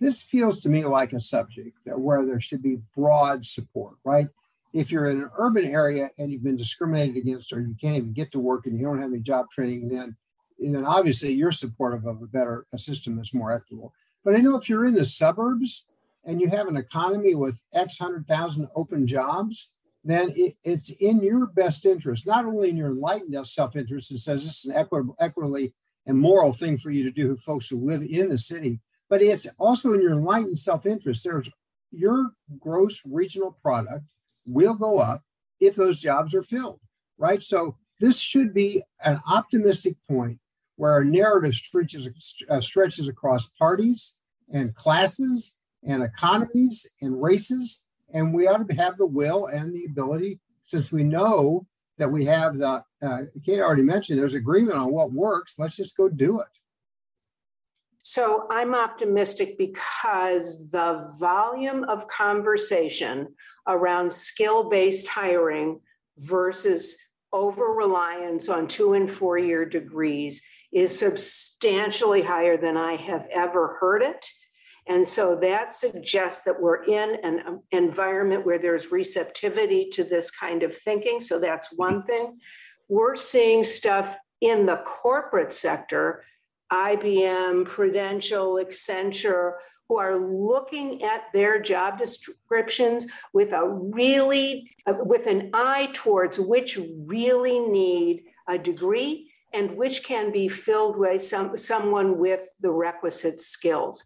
[0.00, 4.28] this feels to me like a subject that where there should be broad support, right?
[4.72, 8.12] If you're in an urban area and you've been discriminated against or you can't even
[8.12, 10.16] get to work and you don't have any job training, then,
[10.58, 13.94] then obviously you're supportive of a better a system that's more equitable.
[14.24, 15.88] But I know if you're in the suburbs
[16.24, 21.22] and you have an economy with X hundred thousand open jobs, then it, it's in
[21.22, 25.16] your best interest, not only in your enlightened self-interest that says this is an equitable,
[25.18, 25.74] equitably
[26.06, 29.46] and moral thing for you to do, folks who live in the city, but it's
[29.58, 31.24] also in your enlightened self-interest.
[31.24, 31.50] There's
[31.90, 34.04] your gross regional product
[34.46, 35.22] will go up
[35.60, 36.80] if those jobs are filled,
[37.16, 37.42] right?
[37.42, 40.38] So this should be an optimistic point
[40.76, 42.10] where our narrative stretches,
[42.50, 44.18] uh, stretches across parties
[44.52, 47.84] and classes and economies and races.
[48.12, 51.66] And we ought to have the will and the ability, since we know
[51.98, 55.58] that we have the, uh, Kate already mentioned, there's agreement on what works.
[55.58, 56.46] Let's just go do it.
[58.02, 63.28] So I'm optimistic because the volume of conversation
[63.66, 65.80] around skill based hiring
[66.18, 66.98] versus
[67.32, 73.78] over reliance on two and four year degrees is substantially higher than I have ever
[73.80, 74.26] heard it.
[74.86, 80.30] And so that suggests that we're in an um, environment where there's receptivity to this
[80.30, 81.20] kind of thinking.
[81.20, 82.38] So that's one thing.
[82.88, 86.24] We're seeing stuff in the corporate sector,
[86.70, 89.54] IBM, Prudential, Accenture,
[89.88, 96.38] who are looking at their job descriptions with a really uh, with an eye towards
[96.38, 102.70] which really need a degree and which can be filled by some, someone with the
[102.70, 104.04] requisite skills.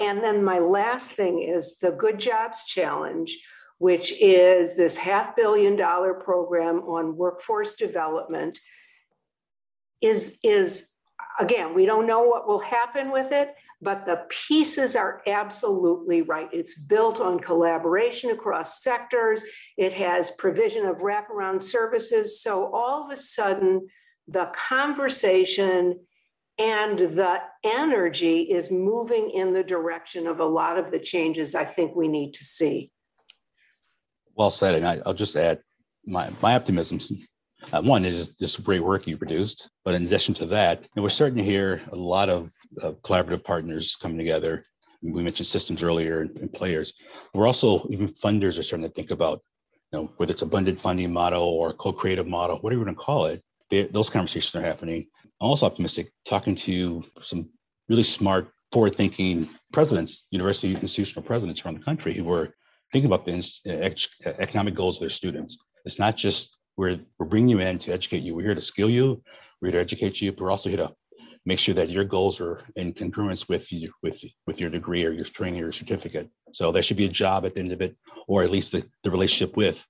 [0.00, 3.36] And then my last thing is the Good Jobs Challenge,
[3.78, 8.58] which is this half billion dollar program on workforce development,
[10.00, 10.92] is, is
[11.38, 16.48] again, we don't know what will happen with it, but the pieces are absolutely right.
[16.52, 19.44] It's built on collaboration across sectors,
[19.76, 22.40] it has provision of wraparound services.
[22.40, 23.88] So all of a sudden,
[24.26, 26.00] the conversation
[26.58, 31.64] and the energy is moving in the direction of a lot of the changes I
[31.64, 32.90] think we need to see.
[34.36, 34.74] Well said.
[34.74, 35.60] And I, will just add
[36.06, 37.00] my, my optimism.
[37.72, 41.38] Uh, one is this great work you produced, but in addition to that, we're starting
[41.38, 42.52] to hear a lot of
[43.02, 44.64] collaborative partners coming together.
[45.02, 46.94] We mentioned systems earlier and, and, players.
[47.34, 49.42] We're also even funders are starting to think about,
[49.92, 53.04] you know, whether it's a blended funding model or co-creative model, whatever you want to
[53.04, 53.42] call it.
[53.70, 55.06] They, those conversations are happening.
[55.40, 57.50] Also optimistic talking to some
[57.88, 62.54] really smart, forward-thinking presidents, university institutional presidents around the country who are
[62.92, 63.94] thinking about the
[64.38, 65.58] economic goals of their students.
[65.84, 68.34] It's not just we're, we're bringing you in to educate you.
[68.34, 69.22] We're here to skill you.
[69.60, 70.92] We're here to educate you, but we're also here to
[71.44, 75.12] make sure that your goals are in congruence with you, with, with your degree or
[75.12, 76.30] your training or your certificate.
[76.52, 78.84] So there should be a job at the end of it, or at least the,
[79.02, 79.86] the relationship with,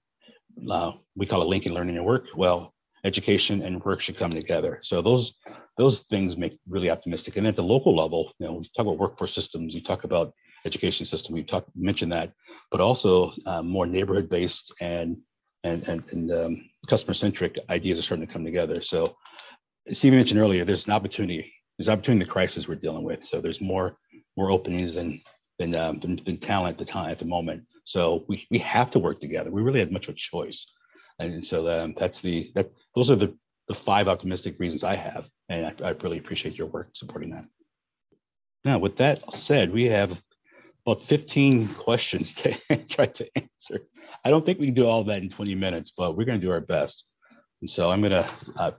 [0.71, 2.27] uh, we call it linking learning and work.
[2.35, 2.74] Well,
[3.05, 4.79] education and work should come together.
[4.83, 5.35] So those
[5.77, 7.37] those things make really optimistic.
[7.37, 10.33] And at the local level, you know, we talk about workforce systems, you talk about
[10.65, 12.33] education system, we talk mentioned that,
[12.71, 15.19] but also uh, more neighborhood based and
[15.65, 18.83] and and, and um, customer centric ideas are starting to come together.
[18.83, 19.17] So
[19.93, 21.53] Steve mentioned earlier, there's an opportunity.
[21.79, 23.25] There's opportunity in the crisis we're dealing with.
[23.25, 23.97] So there's more
[24.37, 25.21] more openings than
[25.59, 27.65] than, um, than, than talent at the time at the moment.
[27.85, 29.51] So we we have to work together.
[29.51, 30.67] We really have much of a choice.
[31.19, 33.35] And so um, that's the that those are the
[33.69, 37.47] the five optimistic reasons I have, and I, I really appreciate your work supporting that.
[38.65, 40.23] Now, with that said, we have
[40.87, 42.57] about 15 questions to
[42.89, 43.81] try to answer.
[44.25, 46.47] I don't think we can do all that in 20 minutes, but we're going to
[46.47, 47.07] do our best.
[47.61, 48.71] And so I'm going to uh,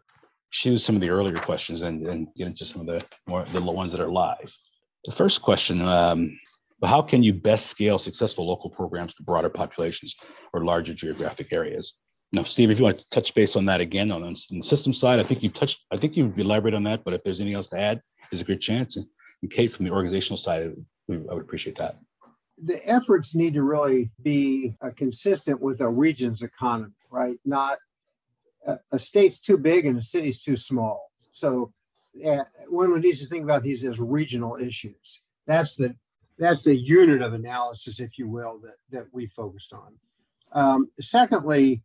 [0.52, 3.62] choose some of the earlier questions and, and get into some of the more the
[3.62, 4.56] ones that are live.
[5.06, 6.39] The first question, um,
[6.84, 10.15] how can you best scale successful local programs to broader populations
[10.54, 11.93] or larger geographic areas?
[12.36, 14.91] Now, Steve, if you want to touch base on that again on, on the system
[14.91, 17.56] side, I think you touched, I think you've elaborated on that, but if there's anything
[17.56, 18.98] else to add, there's a good chance.
[18.98, 19.06] And,
[19.41, 20.74] and Kate, from the organizational side,
[21.10, 21.98] I would appreciate that.
[22.62, 27.38] The efforts need to really be uh, consistent with a region's economy, right?
[27.45, 27.78] Not
[28.67, 31.10] a, a state's too big and a city's too small.
[31.32, 31.71] So
[32.26, 35.24] uh, one needs to think about these as regional issues.
[35.48, 35.95] That's the
[36.38, 39.93] that's the unit of analysis, if you will, that that we focused on.
[40.52, 41.82] Um, secondly,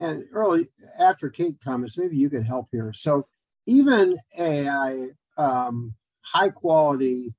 [0.00, 2.92] and early after Kate comments, maybe you could help here.
[2.92, 3.26] So
[3.66, 7.34] even a um, high quality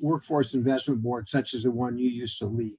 [0.00, 2.76] workforce investment board, such as the one you used to lead,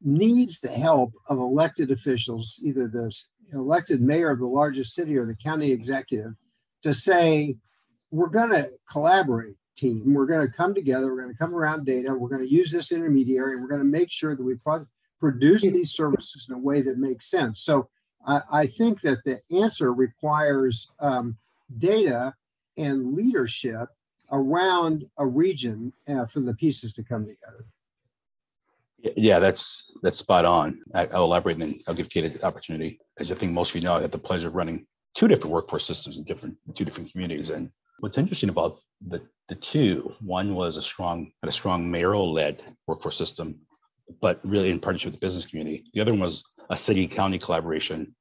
[0.00, 3.12] needs the help of elected officials, either the
[3.52, 6.32] elected mayor of the largest city or the county executive,
[6.82, 7.56] to say,
[8.10, 10.14] we're going to collaborate, team.
[10.14, 11.06] We're going to come together.
[11.06, 12.14] We're going to come around data.
[12.14, 13.60] We're going to use this intermediary.
[13.60, 14.86] We're going to make sure that we pro-
[15.20, 17.62] produce these services in a way that makes sense.
[17.62, 17.88] So
[18.28, 21.36] I, think that the answer requires um,
[21.78, 22.34] data
[22.76, 23.88] and leadership
[24.30, 27.64] around a region uh, for the pieces to come together.
[29.16, 30.80] Yeah, that's that's spot on.
[30.92, 32.98] I, will elaborate and then I'll give Kate an opportunity.
[33.18, 35.52] As I think most of you know, I had the pleasure of running two different
[35.52, 37.50] workforce systems in different two different communities.
[37.50, 42.62] And what's interesting about the the two, one was a strong a strong mayoral led
[42.88, 43.60] workforce system,
[44.20, 45.84] but really in partnership with the business community.
[45.94, 48.14] The other one was a city county collaboration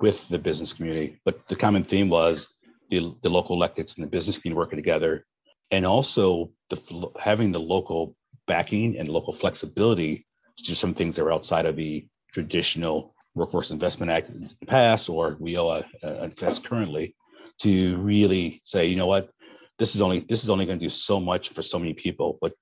[0.00, 1.20] with the business community.
[1.24, 2.48] But the common theme was
[2.90, 5.24] the, the local electeds and the business community working together,
[5.70, 8.16] and also the having the local
[8.46, 10.26] backing and local flexibility
[10.58, 14.66] to do some things that were outside of the traditional Workforce Investment Act in the
[14.66, 17.16] past or WIOA uh, that's currently
[17.62, 19.30] to really say, you know what,
[19.78, 22.38] this is only this is only going to do so much for so many people,
[22.40, 22.52] but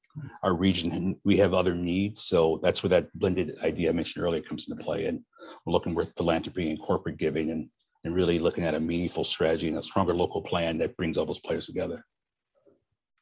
[0.43, 2.25] our region we have other needs.
[2.25, 5.07] So that's where that blended idea I mentioned earlier comes into play.
[5.07, 5.21] And
[5.65, 7.69] we're looking with philanthropy and corporate giving and,
[8.05, 11.27] and really looking at a meaningful strategy and a stronger local plan that brings all
[11.27, 12.05] those players together.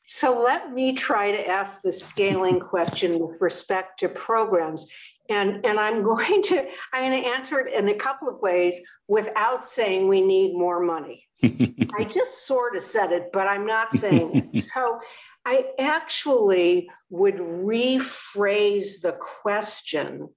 [0.07, 4.87] So let me try to ask the scaling question with respect to programs.
[5.29, 8.81] And, and I'm going to I'm going to answer it in a couple of ways
[9.07, 11.29] without saying we need more money.
[11.43, 14.63] I just sort of said it, but I'm not saying it.
[14.75, 14.99] So
[15.45, 20.29] I actually would rephrase the question.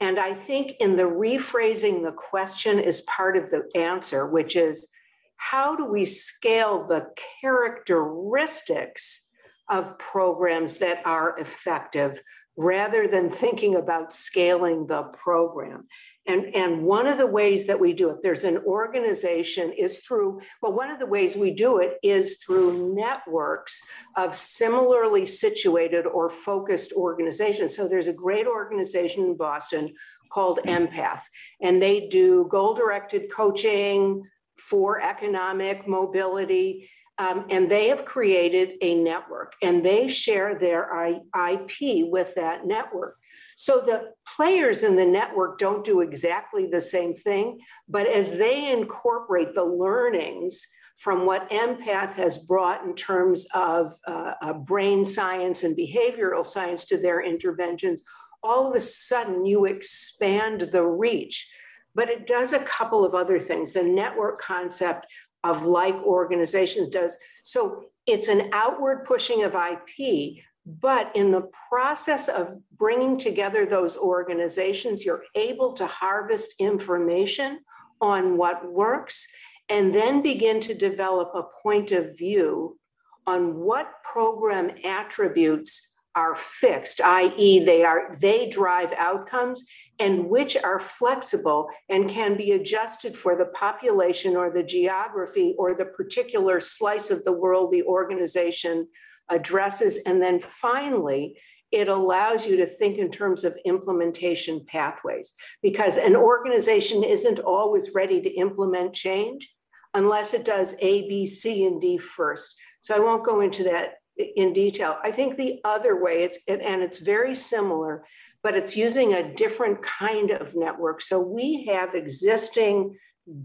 [0.00, 4.88] And I think in the rephrasing the question is part of the answer, which is
[5.36, 7.08] how do we scale the
[7.40, 9.28] characteristics
[9.68, 12.22] of programs that are effective
[12.56, 15.86] rather than thinking about scaling the program?
[16.26, 20.40] And, and one of the ways that we do it, there's an organization, is through,
[20.60, 23.82] well, one of the ways we do it is through networks
[24.16, 27.76] of similarly situated or focused organizations.
[27.76, 29.94] So there's a great organization in Boston
[30.32, 31.22] called EMPath,
[31.60, 34.22] and they do goal directed coaching
[34.58, 36.90] for economic mobility.
[37.18, 43.16] Um, and they have created a network and they share their IP with that network.
[43.56, 48.70] So the players in the network don't do exactly the same thing, but as they
[48.70, 55.62] incorporate the learnings from what EMPath has brought in terms of uh, uh, brain science
[55.62, 58.02] and behavioral science to their interventions,
[58.42, 61.50] all of a sudden you expand the reach.
[61.94, 63.72] But it does a couple of other things.
[63.72, 65.06] The network concept
[65.44, 67.16] of like organizations does.
[67.42, 73.96] So it's an outward pushing of IP, but in the process of bringing together those
[73.96, 77.60] organizations, you're able to harvest information
[78.00, 79.26] on what works
[79.68, 82.78] and then begin to develop a point of view
[83.26, 87.62] on what program attributes are fixed i.e.
[87.64, 89.66] they are they drive outcomes
[89.98, 95.74] and which are flexible and can be adjusted for the population or the geography or
[95.74, 98.86] the particular slice of the world the organization
[99.28, 99.98] addresses.
[100.06, 101.38] And then finally,
[101.72, 107.90] it allows you to think in terms of implementation pathways because an organization isn't always
[107.94, 109.52] ready to implement change
[109.94, 112.56] unless it does A, B, C, and D first.
[112.80, 113.94] So I won't go into that
[114.36, 114.98] in detail.
[115.02, 118.04] I think the other way, it's and it's very similar,
[118.42, 121.02] but it's using a different kind of network.
[121.02, 122.96] So we have existing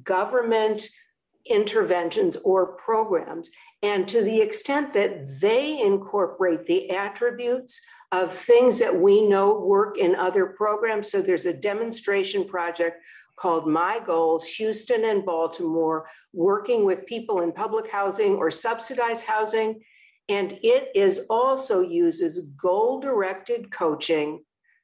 [0.03, 0.87] government
[1.45, 3.49] interventions or programs.
[3.83, 9.97] And to the extent that they incorporate the attributes of things that we know work
[9.97, 11.09] in other programs.
[11.09, 13.01] So there's a demonstration project
[13.37, 19.81] called My Goals, Houston and Baltimore, working with people in public housing or subsidized housing.
[20.29, 24.43] And it is also uses goal directed coaching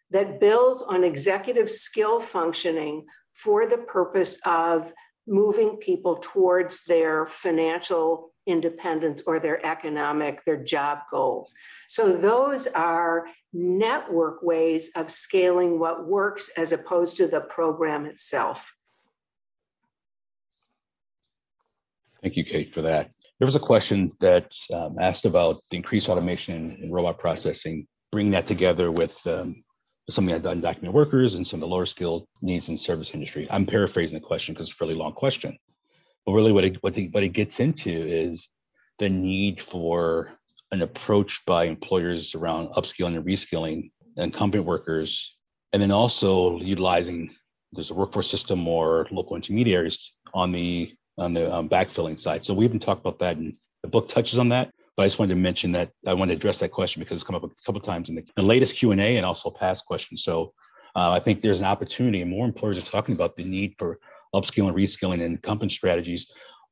[0.10, 4.91] that builds on executive skill functioning for the purpose of
[5.28, 11.54] moving people towards their financial independence or their economic, their job goals.
[11.88, 18.74] So those are network ways of scaling what works as opposed to the program itself.
[22.22, 23.12] Thank you, Kate, for that.
[23.39, 28.32] There was a question that um, asked about the increased automation and robot processing, bring
[28.32, 29.64] that together with um,
[30.10, 33.48] something I've done document workers and some of the lower skilled needs in service industry.
[33.52, 35.58] I'm paraphrasing the question because it's a really long question.
[36.28, 38.50] But really what it, what, it, what it gets into is
[39.00, 40.34] the need for
[40.74, 45.38] an approach by employers around upskilling and reskilling incumbent workers,
[45.72, 47.34] and then also utilizing
[47.72, 52.46] there's a workforce system or local intermediaries on the on the um, backfilling side.
[52.46, 54.70] So we have been talking about that, and the book touches on that.
[54.98, 57.24] But I just wanted to mention that I want to address that question because it's
[57.24, 59.86] come up a couple times in the, the latest Q and A and also past
[59.86, 60.24] questions.
[60.24, 60.54] So
[60.94, 64.00] uh, I think there's an opportunity, and more employers are talking about the need for
[64.34, 66.32] upskilling, reskilling, and company strategies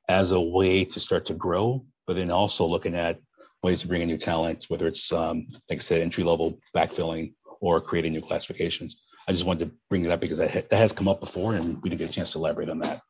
[0.10, 3.20] as a way to start to grow, but then also looking at
[3.64, 7.34] ways to bring in new talent, whether it's um, like I said, entry level backfilling
[7.62, 9.02] or creating new classifications.
[9.28, 11.82] I just wanted to bring it up because that, that has come up before, and
[11.82, 13.02] we didn't get a chance to elaborate on that.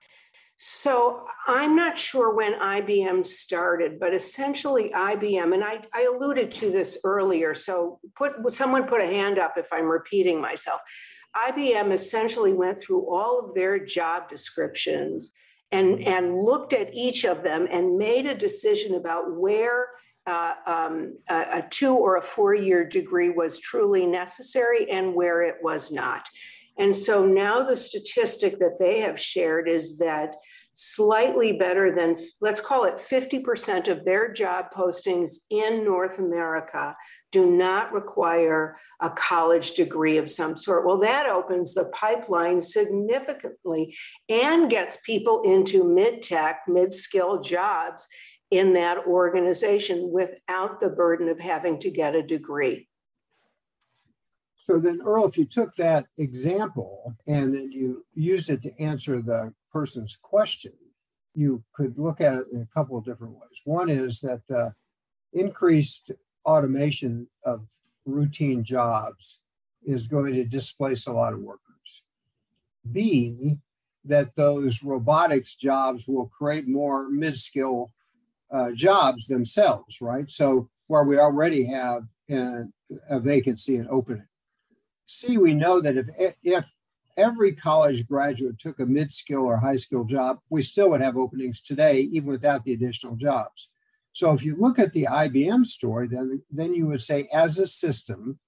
[0.58, 6.72] So I'm not sure when IBM started, but essentially IBM, and I, I alluded to
[6.72, 7.54] this earlier.
[7.54, 10.80] So put someone put a hand up if I'm repeating myself.
[11.36, 15.34] IBM essentially went through all of their job descriptions
[15.72, 19.90] and, and looked at each of them and made a decision about where
[20.28, 25.44] uh, um, a, a two or a four year degree was truly necessary and where
[25.44, 26.28] it was not.
[26.78, 30.36] And so now the statistic that they have shared is that
[30.76, 36.96] slightly better than, let's call it 50% of their job postings in North America
[37.32, 40.86] do not require a college degree of some sort.
[40.86, 43.96] Well, that opens the pipeline significantly
[44.30, 48.06] and gets people into mid tech, mid skill jobs
[48.52, 52.88] in that organization without the burden of having to get a degree.
[54.58, 59.22] So then, Earl, if you took that example and then you use it to answer
[59.22, 60.72] the person's question,
[61.34, 63.60] you could look at it in a couple of different ways.
[63.66, 64.70] One is that uh,
[65.34, 66.14] increased
[66.46, 67.68] automation of
[68.06, 69.42] routine jobs
[69.84, 72.04] is going to displace a lot of workers.
[72.90, 73.58] B,
[74.06, 77.92] that those robotics jobs will create more mid skill
[78.52, 80.32] uh, jobs themselves, right?
[80.32, 82.66] So, where we already have a,
[83.10, 84.28] a vacancy and opening.
[85.06, 86.75] C, we know that if, if
[87.18, 91.18] every college graduate took a mid skill or high skill job, we still would have
[91.18, 93.72] openings today, even without the additional jobs.
[94.14, 97.68] So if you look at the IBM story, then, then you would say, as a
[97.68, 98.40] system,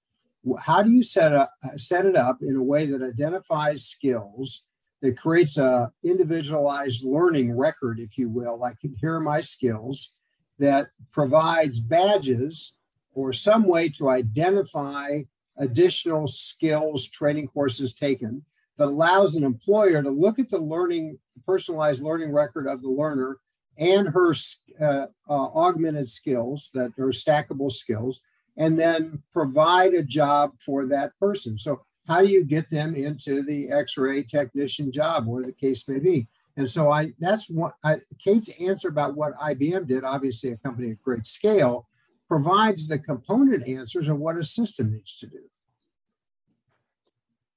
[0.60, 4.66] how do you set, up, set it up in a way that identifies skills,
[5.02, 10.16] that creates a individualized learning record, if you will, like here are my skills,
[10.58, 12.78] that provides badges
[13.14, 15.20] or some way to identify
[15.58, 18.44] additional skills training courses taken
[18.78, 23.38] that allows an employer to look at the learning personalized learning record of the learner
[23.78, 24.34] and her
[24.80, 28.22] uh, uh, augmented skills that are stackable skills
[28.56, 33.42] and then provide a job for that person so how do you get them into
[33.42, 36.26] the x-ray technician job whatever the case may be
[36.56, 40.90] and so i that's what I, kate's answer about what ibm did obviously a company
[40.90, 41.88] of great scale
[42.28, 45.40] provides the component answers of what a system needs to do.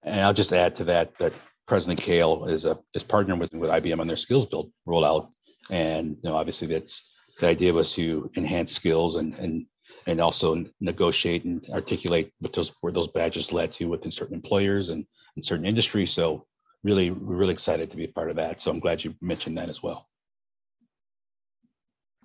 [0.03, 1.33] And I'll just add to that that
[1.67, 5.29] President CAEL is a is partnering with with IBM on their SkillsBuild rollout,
[5.69, 9.65] and you know obviously that's the idea was to enhance skills and and
[10.07, 14.89] and also negotiate and articulate what those where those badges led to within certain employers
[14.89, 15.05] and
[15.37, 16.11] in certain industries.
[16.11, 16.45] So
[16.83, 18.61] really, we're really excited to be a part of that.
[18.61, 20.09] So I'm glad you mentioned that as well.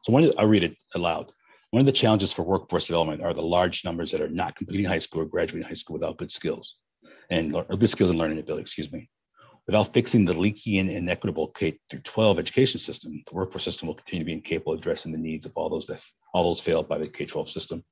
[0.04, 1.30] So one, I'll read it aloud.
[1.72, 4.86] One of the challenges for workforce development are the large numbers that are not completing
[4.86, 6.76] high school or graduating high school without good skills
[7.30, 9.08] and good skills and learning ability, excuse me.
[9.66, 13.94] Without fixing the leaky and inequitable K through 12 education system, the workforce system will
[13.94, 16.00] continue to be incapable of addressing the needs of all those that
[16.32, 17.82] all those failed by the K-12 system.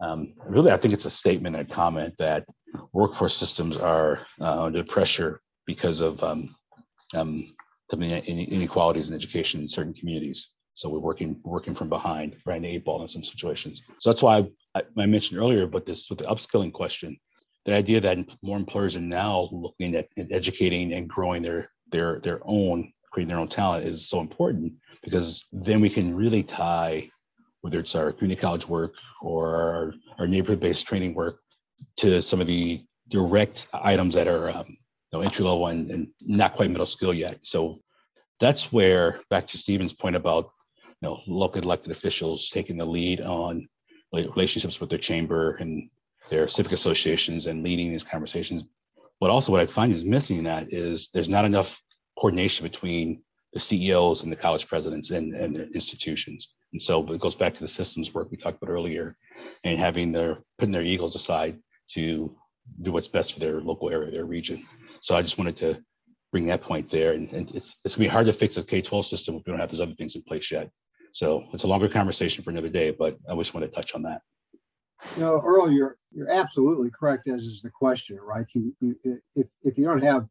[0.00, 2.46] Um, really, I think it's a statement and a comment that
[2.92, 6.54] workforce systems are uh, under pressure because of um,
[7.14, 7.54] um,
[7.92, 10.48] inequalities in education in certain communities.
[10.74, 13.82] So we're working working from behind, right the eight ball in some situations.
[13.98, 17.18] So that's why I, I mentioned earlier, but this with the upskilling question,
[17.64, 22.20] the idea that more employers are now looking at, at educating and growing their their
[22.20, 27.08] their own, creating their own talent is so important because then we can really tie
[27.60, 31.38] whether it's our community college work or our, our neighborhood-based training work
[31.96, 34.76] to some of the direct items that are um, you
[35.12, 37.38] know, entry level and, and not quite middle skill yet.
[37.42, 37.78] So
[38.40, 40.50] that's where back to Stephen's point about
[41.00, 43.68] you know, local elected officials taking the lead on
[44.12, 45.88] relationships with their chamber and
[46.30, 48.64] their civic associations and leading these conversations.
[49.20, 51.80] But also, what I find is missing in that is there's not enough
[52.18, 56.50] coordination between the CEOs and the college presidents and, and their institutions.
[56.72, 59.16] And so it goes back to the systems work we talked about earlier
[59.64, 61.58] and having their putting their egos aside
[61.90, 62.34] to
[62.80, 64.66] do what's best for their local area, their region.
[65.02, 65.82] So I just wanted to
[66.30, 67.12] bring that point there.
[67.12, 69.60] And, and it's, it's gonna be hard to fix a K-12 system if we don't
[69.60, 70.70] have those other things in place yet.
[71.12, 74.02] So it's a longer conversation for another day, but I just want to touch on
[74.04, 74.22] that.
[75.16, 77.28] You know, Earl, you're you're absolutely correct.
[77.28, 78.46] As is the question, right?
[78.54, 80.28] You, you, if if you don't have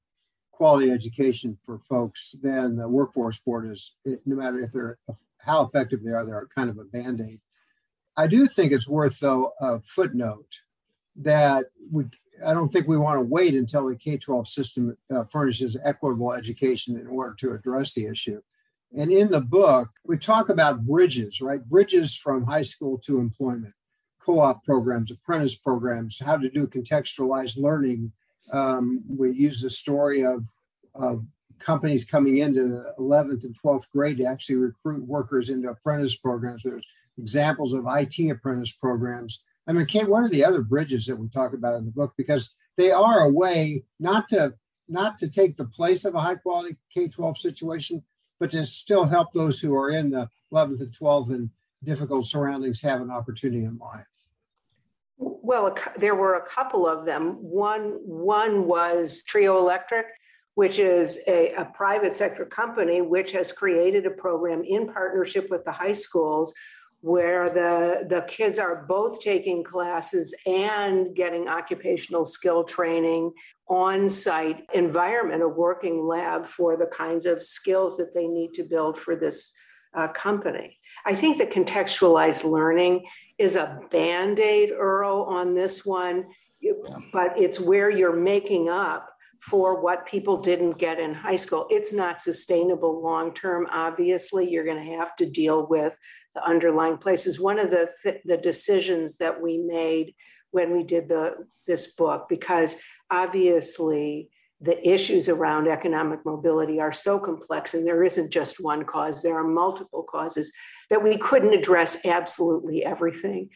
[0.52, 3.96] quality education for folks, then the workforce board is
[4.26, 4.98] no matter if they're
[5.40, 7.42] how effective they are, they're kind of a band aid.
[8.16, 10.60] I do think it's worth though a footnote
[11.16, 12.06] that we
[12.46, 16.34] I don't think we want to wait until the K 12 system uh, furnishes equitable
[16.34, 18.42] education in order to address the issue.
[18.98, 21.64] And in the book, we talk about bridges, right?
[21.64, 23.74] Bridges from high school to employment,
[24.26, 28.12] co op programs, apprentice programs, how to do contextualized learning.
[28.52, 30.46] Um, we use the story of,
[30.94, 31.26] of
[31.60, 36.64] companies coming into the 11th and 12th grade to actually recruit workers into apprentice programs.
[36.64, 36.86] There's
[37.18, 39.46] examples of IT apprentice programs.
[39.68, 42.14] I mean, Kate, what are the other bridges that we talk about in the book?
[42.18, 44.56] Because they are a way not to
[44.90, 48.04] not to take the place of a high quality K-12 situation,
[48.42, 51.50] but to still help those who are in the 11th and 12th and
[51.82, 54.11] difficult surroundings have an opportunity in life?
[55.52, 57.34] Well, there were a couple of them.
[57.42, 60.06] One, one was Trio Electric,
[60.56, 65.66] which is a, a, private sector company which has created a program in partnership with
[65.66, 66.54] the high schools
[67.02, 73.34] where the, the kids are both taking classes and getting occupational skill training
[73.68, 78.64] on site environment, a working lab for the kinds of skills that they need to
[78.64, 79.52] build for this
[79.94, 80.78] uh, company.
[81.06, 83.06] I think the contextualized learning
[83.42, 86.28] is a band aid, Earl, on this one,
[87.12, 91.66] but it's where you're making up for what people didn't get in high school.
[91.72, 93.68] It's not sustainable long term.
[93.72, 95.98] Obviously, you're going to have to deal with
[96.36, 97.40] the underlying places.
[97.40, 100.14] One of the th- the decisions that we made
[100.52, 102.76] when we did the this book, because
[103.10, 104.30] obviously
[104.62, 109.36] the issues around economic mobility are so complex and there isn't just one cause there
[109.36, 110.52] are multiple causes
[110.92, 113.50] that we couldn't address absolutely everything.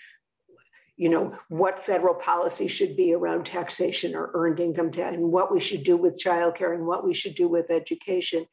[0.98, 5.52] You know what federal policy should be around taxation or earned income tax and what
[5.52, 8.48] we should do with childcare and what we should do with education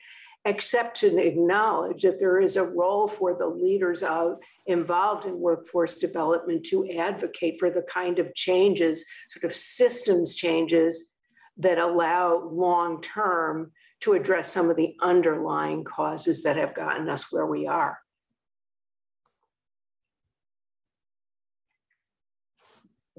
[0.44, 5.98] except to acknowledge that there is a role for the leaders out involved in workforce
[5.98, 11.12] development to advocate for the kind of changes sort of systems changes
[11.58, 13.70] that allow long term
[14.00, 17.96] to address some of the underlying causes that have gotten us where we are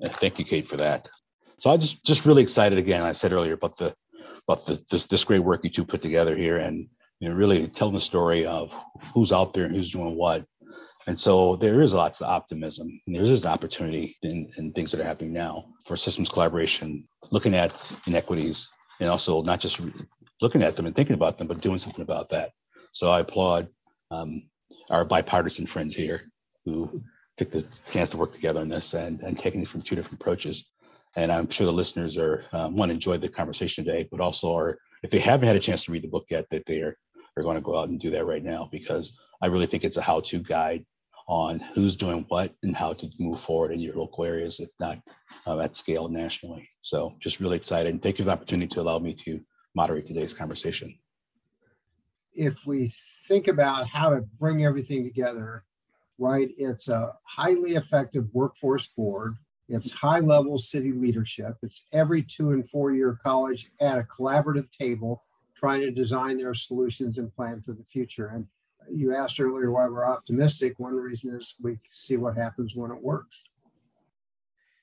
[0.02, 1.10] Thank you, Kate, for that.
[1.60, 3.04] So I'm just just really excited again.
[3.04, 3.96] I said earlier about the
[4.48, 6.88] about the, this this great work you two put together here, and
[7.20, 8.72] you know really telling the story of
[9.14, 10.46] who's out there and who's doing what.
[11.06, 13.00] And so there is lots of optimism.
[13.08, 17.56] There is an opportunity in, in things that are happening now for systems collaboration, looking
[17.56, 17.74] at
[18.08, 18.70] inequities,
[19.02, 19.82] and also not just
[20.42, 22.52] looking at them and thinking about them, but doing something about that.
[22.94, 23.68] So I applaud
[24.12, 24.44] um,
[24.90, 26.32] our bipartisan friends here
[26.64, 27.04] who
[27.38, 30.22] took the chance to work together on this and, and taking it from two different
[30.22, 30.66] approaches.
[31.16, 34.78] And I'm sure the listeners are um, one enjoyed the conversation today, but also are
[35.04, 36.98] if they haven't had a chance to read the book yet, that they are
[37.38, 39.98] are going to go out and do that right now because I really think it's
[39.98, 40.86] a how-to guide
[41.28, 45.00] on who's doing what and how to move forward in your local areas, if not
[45.48, 46.70] uh, at scale nationally.
[46.82, 49.40] So just really excited and thank you for the opportunity to allow me to
[49.74, 50.94] moderate today's conversation.
[52.34, 52.94] If we
[53.28, 55.64] think about how to bring everything together,
[56.18, 56.50] right?
[56.58, 59.36] It's a highly effective workforce board.
[59.70, 61.58] It's high level city leadership.
[61.62, 65.24] It's every two and four year college at a collaborative table
[65.56, 68.28] trying to design their solutions and plan for the future.
[68.28, 68.48] And
[68.92, 70.78] you asked earlier why we're optimistic.
[70.78, 73.44] One reason is we see what happens when it works.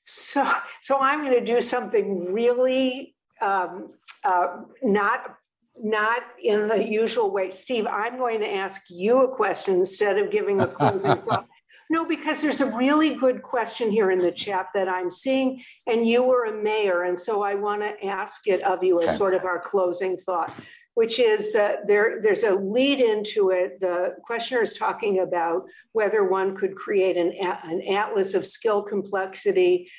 [0.03, 0.51] So,
[0.81, 3.91] so I'm going to do something really um,
[4.24, 5.37] uh, not
[5.83, 7.51] not in the usual way.
[7.51, 11.49] Steve, I'm going to ask you a question instead of giving a closing thought.
[11.89, 16.07] No, because there's a really good question here in the chat that I'm seeing, and
[16.07, 19.35] you were a mayor, and so I want to ask it of you as sort
[19.35, 20.53] of our closing thought,
[20.95, 23.81] which is that there, there's a lead into it.
[23.81, 29.91] The questioner is talking about whether one could create an, an atlas of skill complexity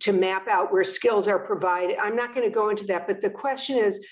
[0.00, 1.96] to map out where skills are provided.
[2.00, 4.06] I'm not going to go into that, but the question is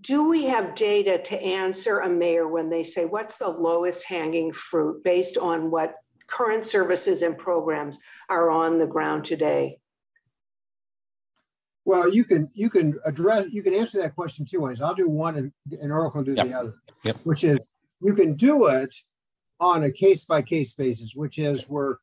[0.00, 4.52] do we have data to answer a mayor when they say what's the lowest hanging
[4.52, 5.94] fruit based on what
[6.26, 9.78] current services and programs are on the ground today?
[11.84, 14.80] Well, you can you can address you can answer that question two ways.
[14.80, 16.46] I'll do one and, and Earl can do yep.
[16.46, 16.74] the other.
[17.04, 17.16] Yep.
[17.24, 17.70] Which is
[18.02, 18.94] you can do it
[19.58, 21.98] on a case by case basis, which is where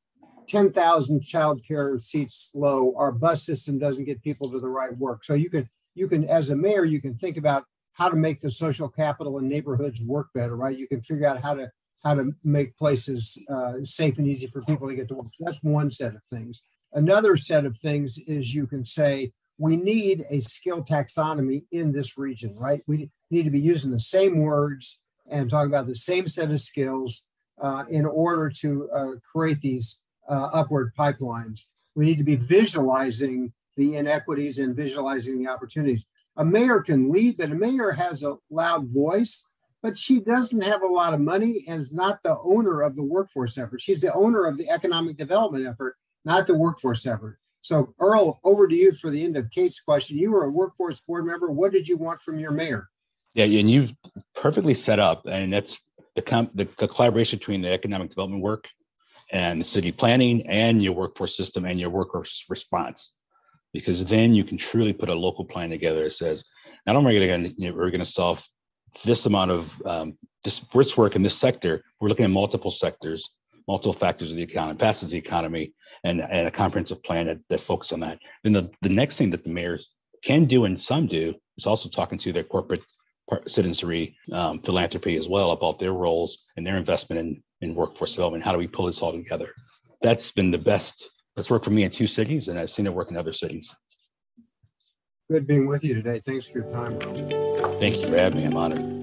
[0.49, 5.23] 10,000 child care seats low, our bus system doesn't get people to the right work.
[5.23, 7.65] So you can you can as a mayor you can think about
[7.95, 10.77] how to make the social capital in neighborhoods work better, right?
[10.77, 11.71] You can figure out how to
[12.03, 15.27] how to make places uh, safe and easy for people to get to work.
[15.33, 16.63] So that's one set of things.
[16.93, 22.15] Another set of things is you can say we need a skill taxonomy in this
[22.15, 22.83] region, right?
[22.85, 26.61] We need to be using the same words and talking about the same set of
[26.61, 27.25] skills
[27.59, 31.61] uh, in order to uh, create these uh, upward pipelines.
[31.95, 36.05] We need to be visualizing the inequities and visualizing the opportunities
[36.37, 40.81] a mayor can lead, but a mayor has a loud voice, but she doesn't have
[40.81, 43.81] a lot of money and is not the owner of the workforce effort.
[43.81, 47.39] She's the owner of the economic development effort, not the workforce effort.
[47.61, 50.17] So, Earl, over to you for the end of Kate's question.
[50.17, 51.51] You were a workforce board member.
[51.51, 52.89] What did you want from your mayor?
[53.33, 53.89] Yeah, and you
[54.35, 55.77] perfectly set up, and that's
[56.15, 56.21] the,
[56.53, 58.67] the, the collaboration between the economic development work
[59.31, 63.13] and the city planning and your workforce system and your workforce response
[63.75, 66.45] because then you can truly put a local plan together that says,
[66.87, 68.41] not only are we going to, to solve
[69.03, 73.29] this amount of um, this this work in this sector, we're looking at multiple sectors,
[73.67, 75.73] multiple factors of the economy, passes the economy,
[76.05, 78.17] and, and a comprehensive plan that, that focuses on that.
[78.43, 79.89] Then the, the next thing that the mayors
[80.23, 82.83] can do and some do is also talking to their corporate
[83.45, 88.43] citizenry um, philanthropy as well about their roles and their investment in, in workforce development.
[88.45, 89.49] How do we pull this all together?
[90.01, 92.93] That's been the best that's worked for me in two cities, and I've seen it
[92.93, 93.75] work in other cities.
[95.29, 96.19] Good being with you today.
[96.19, 96.99] Thanks for your time.
[97.79, 98.45] Thank you for having me.
[98.45, 98.95] I'm honored.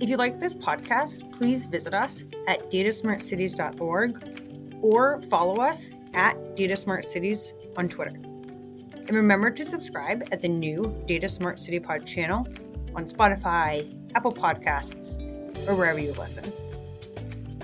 [0.00, 7.52] If you like this podcast, please visit us at datasmartcities.org or follow us at datasmartcities
[7.76, 8.10] on Twitter.
[8.10, 12.46] And remember to subscribe at the new Data Smart City Pod channel
[12.94, 15.18] on Spotify, Apple Podcasts,
[15.66, 16.52] or wherever you listen.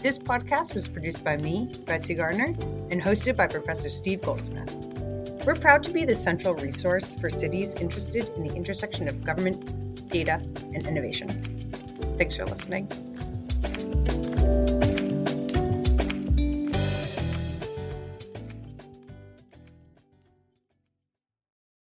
[0.02, 2.46] This podcast was produced by me, Betsy Gardner,
[2.90, 4.74] and hosted by Professor Steve Goldsmith.
[5.46, 10.08] We're proud to be the central resource for cities interested in the intersection of government,
[10.08, 10.42] data,
[10.74, 11.28] and innovation.
[12.18, 12.88] Thanks for listening.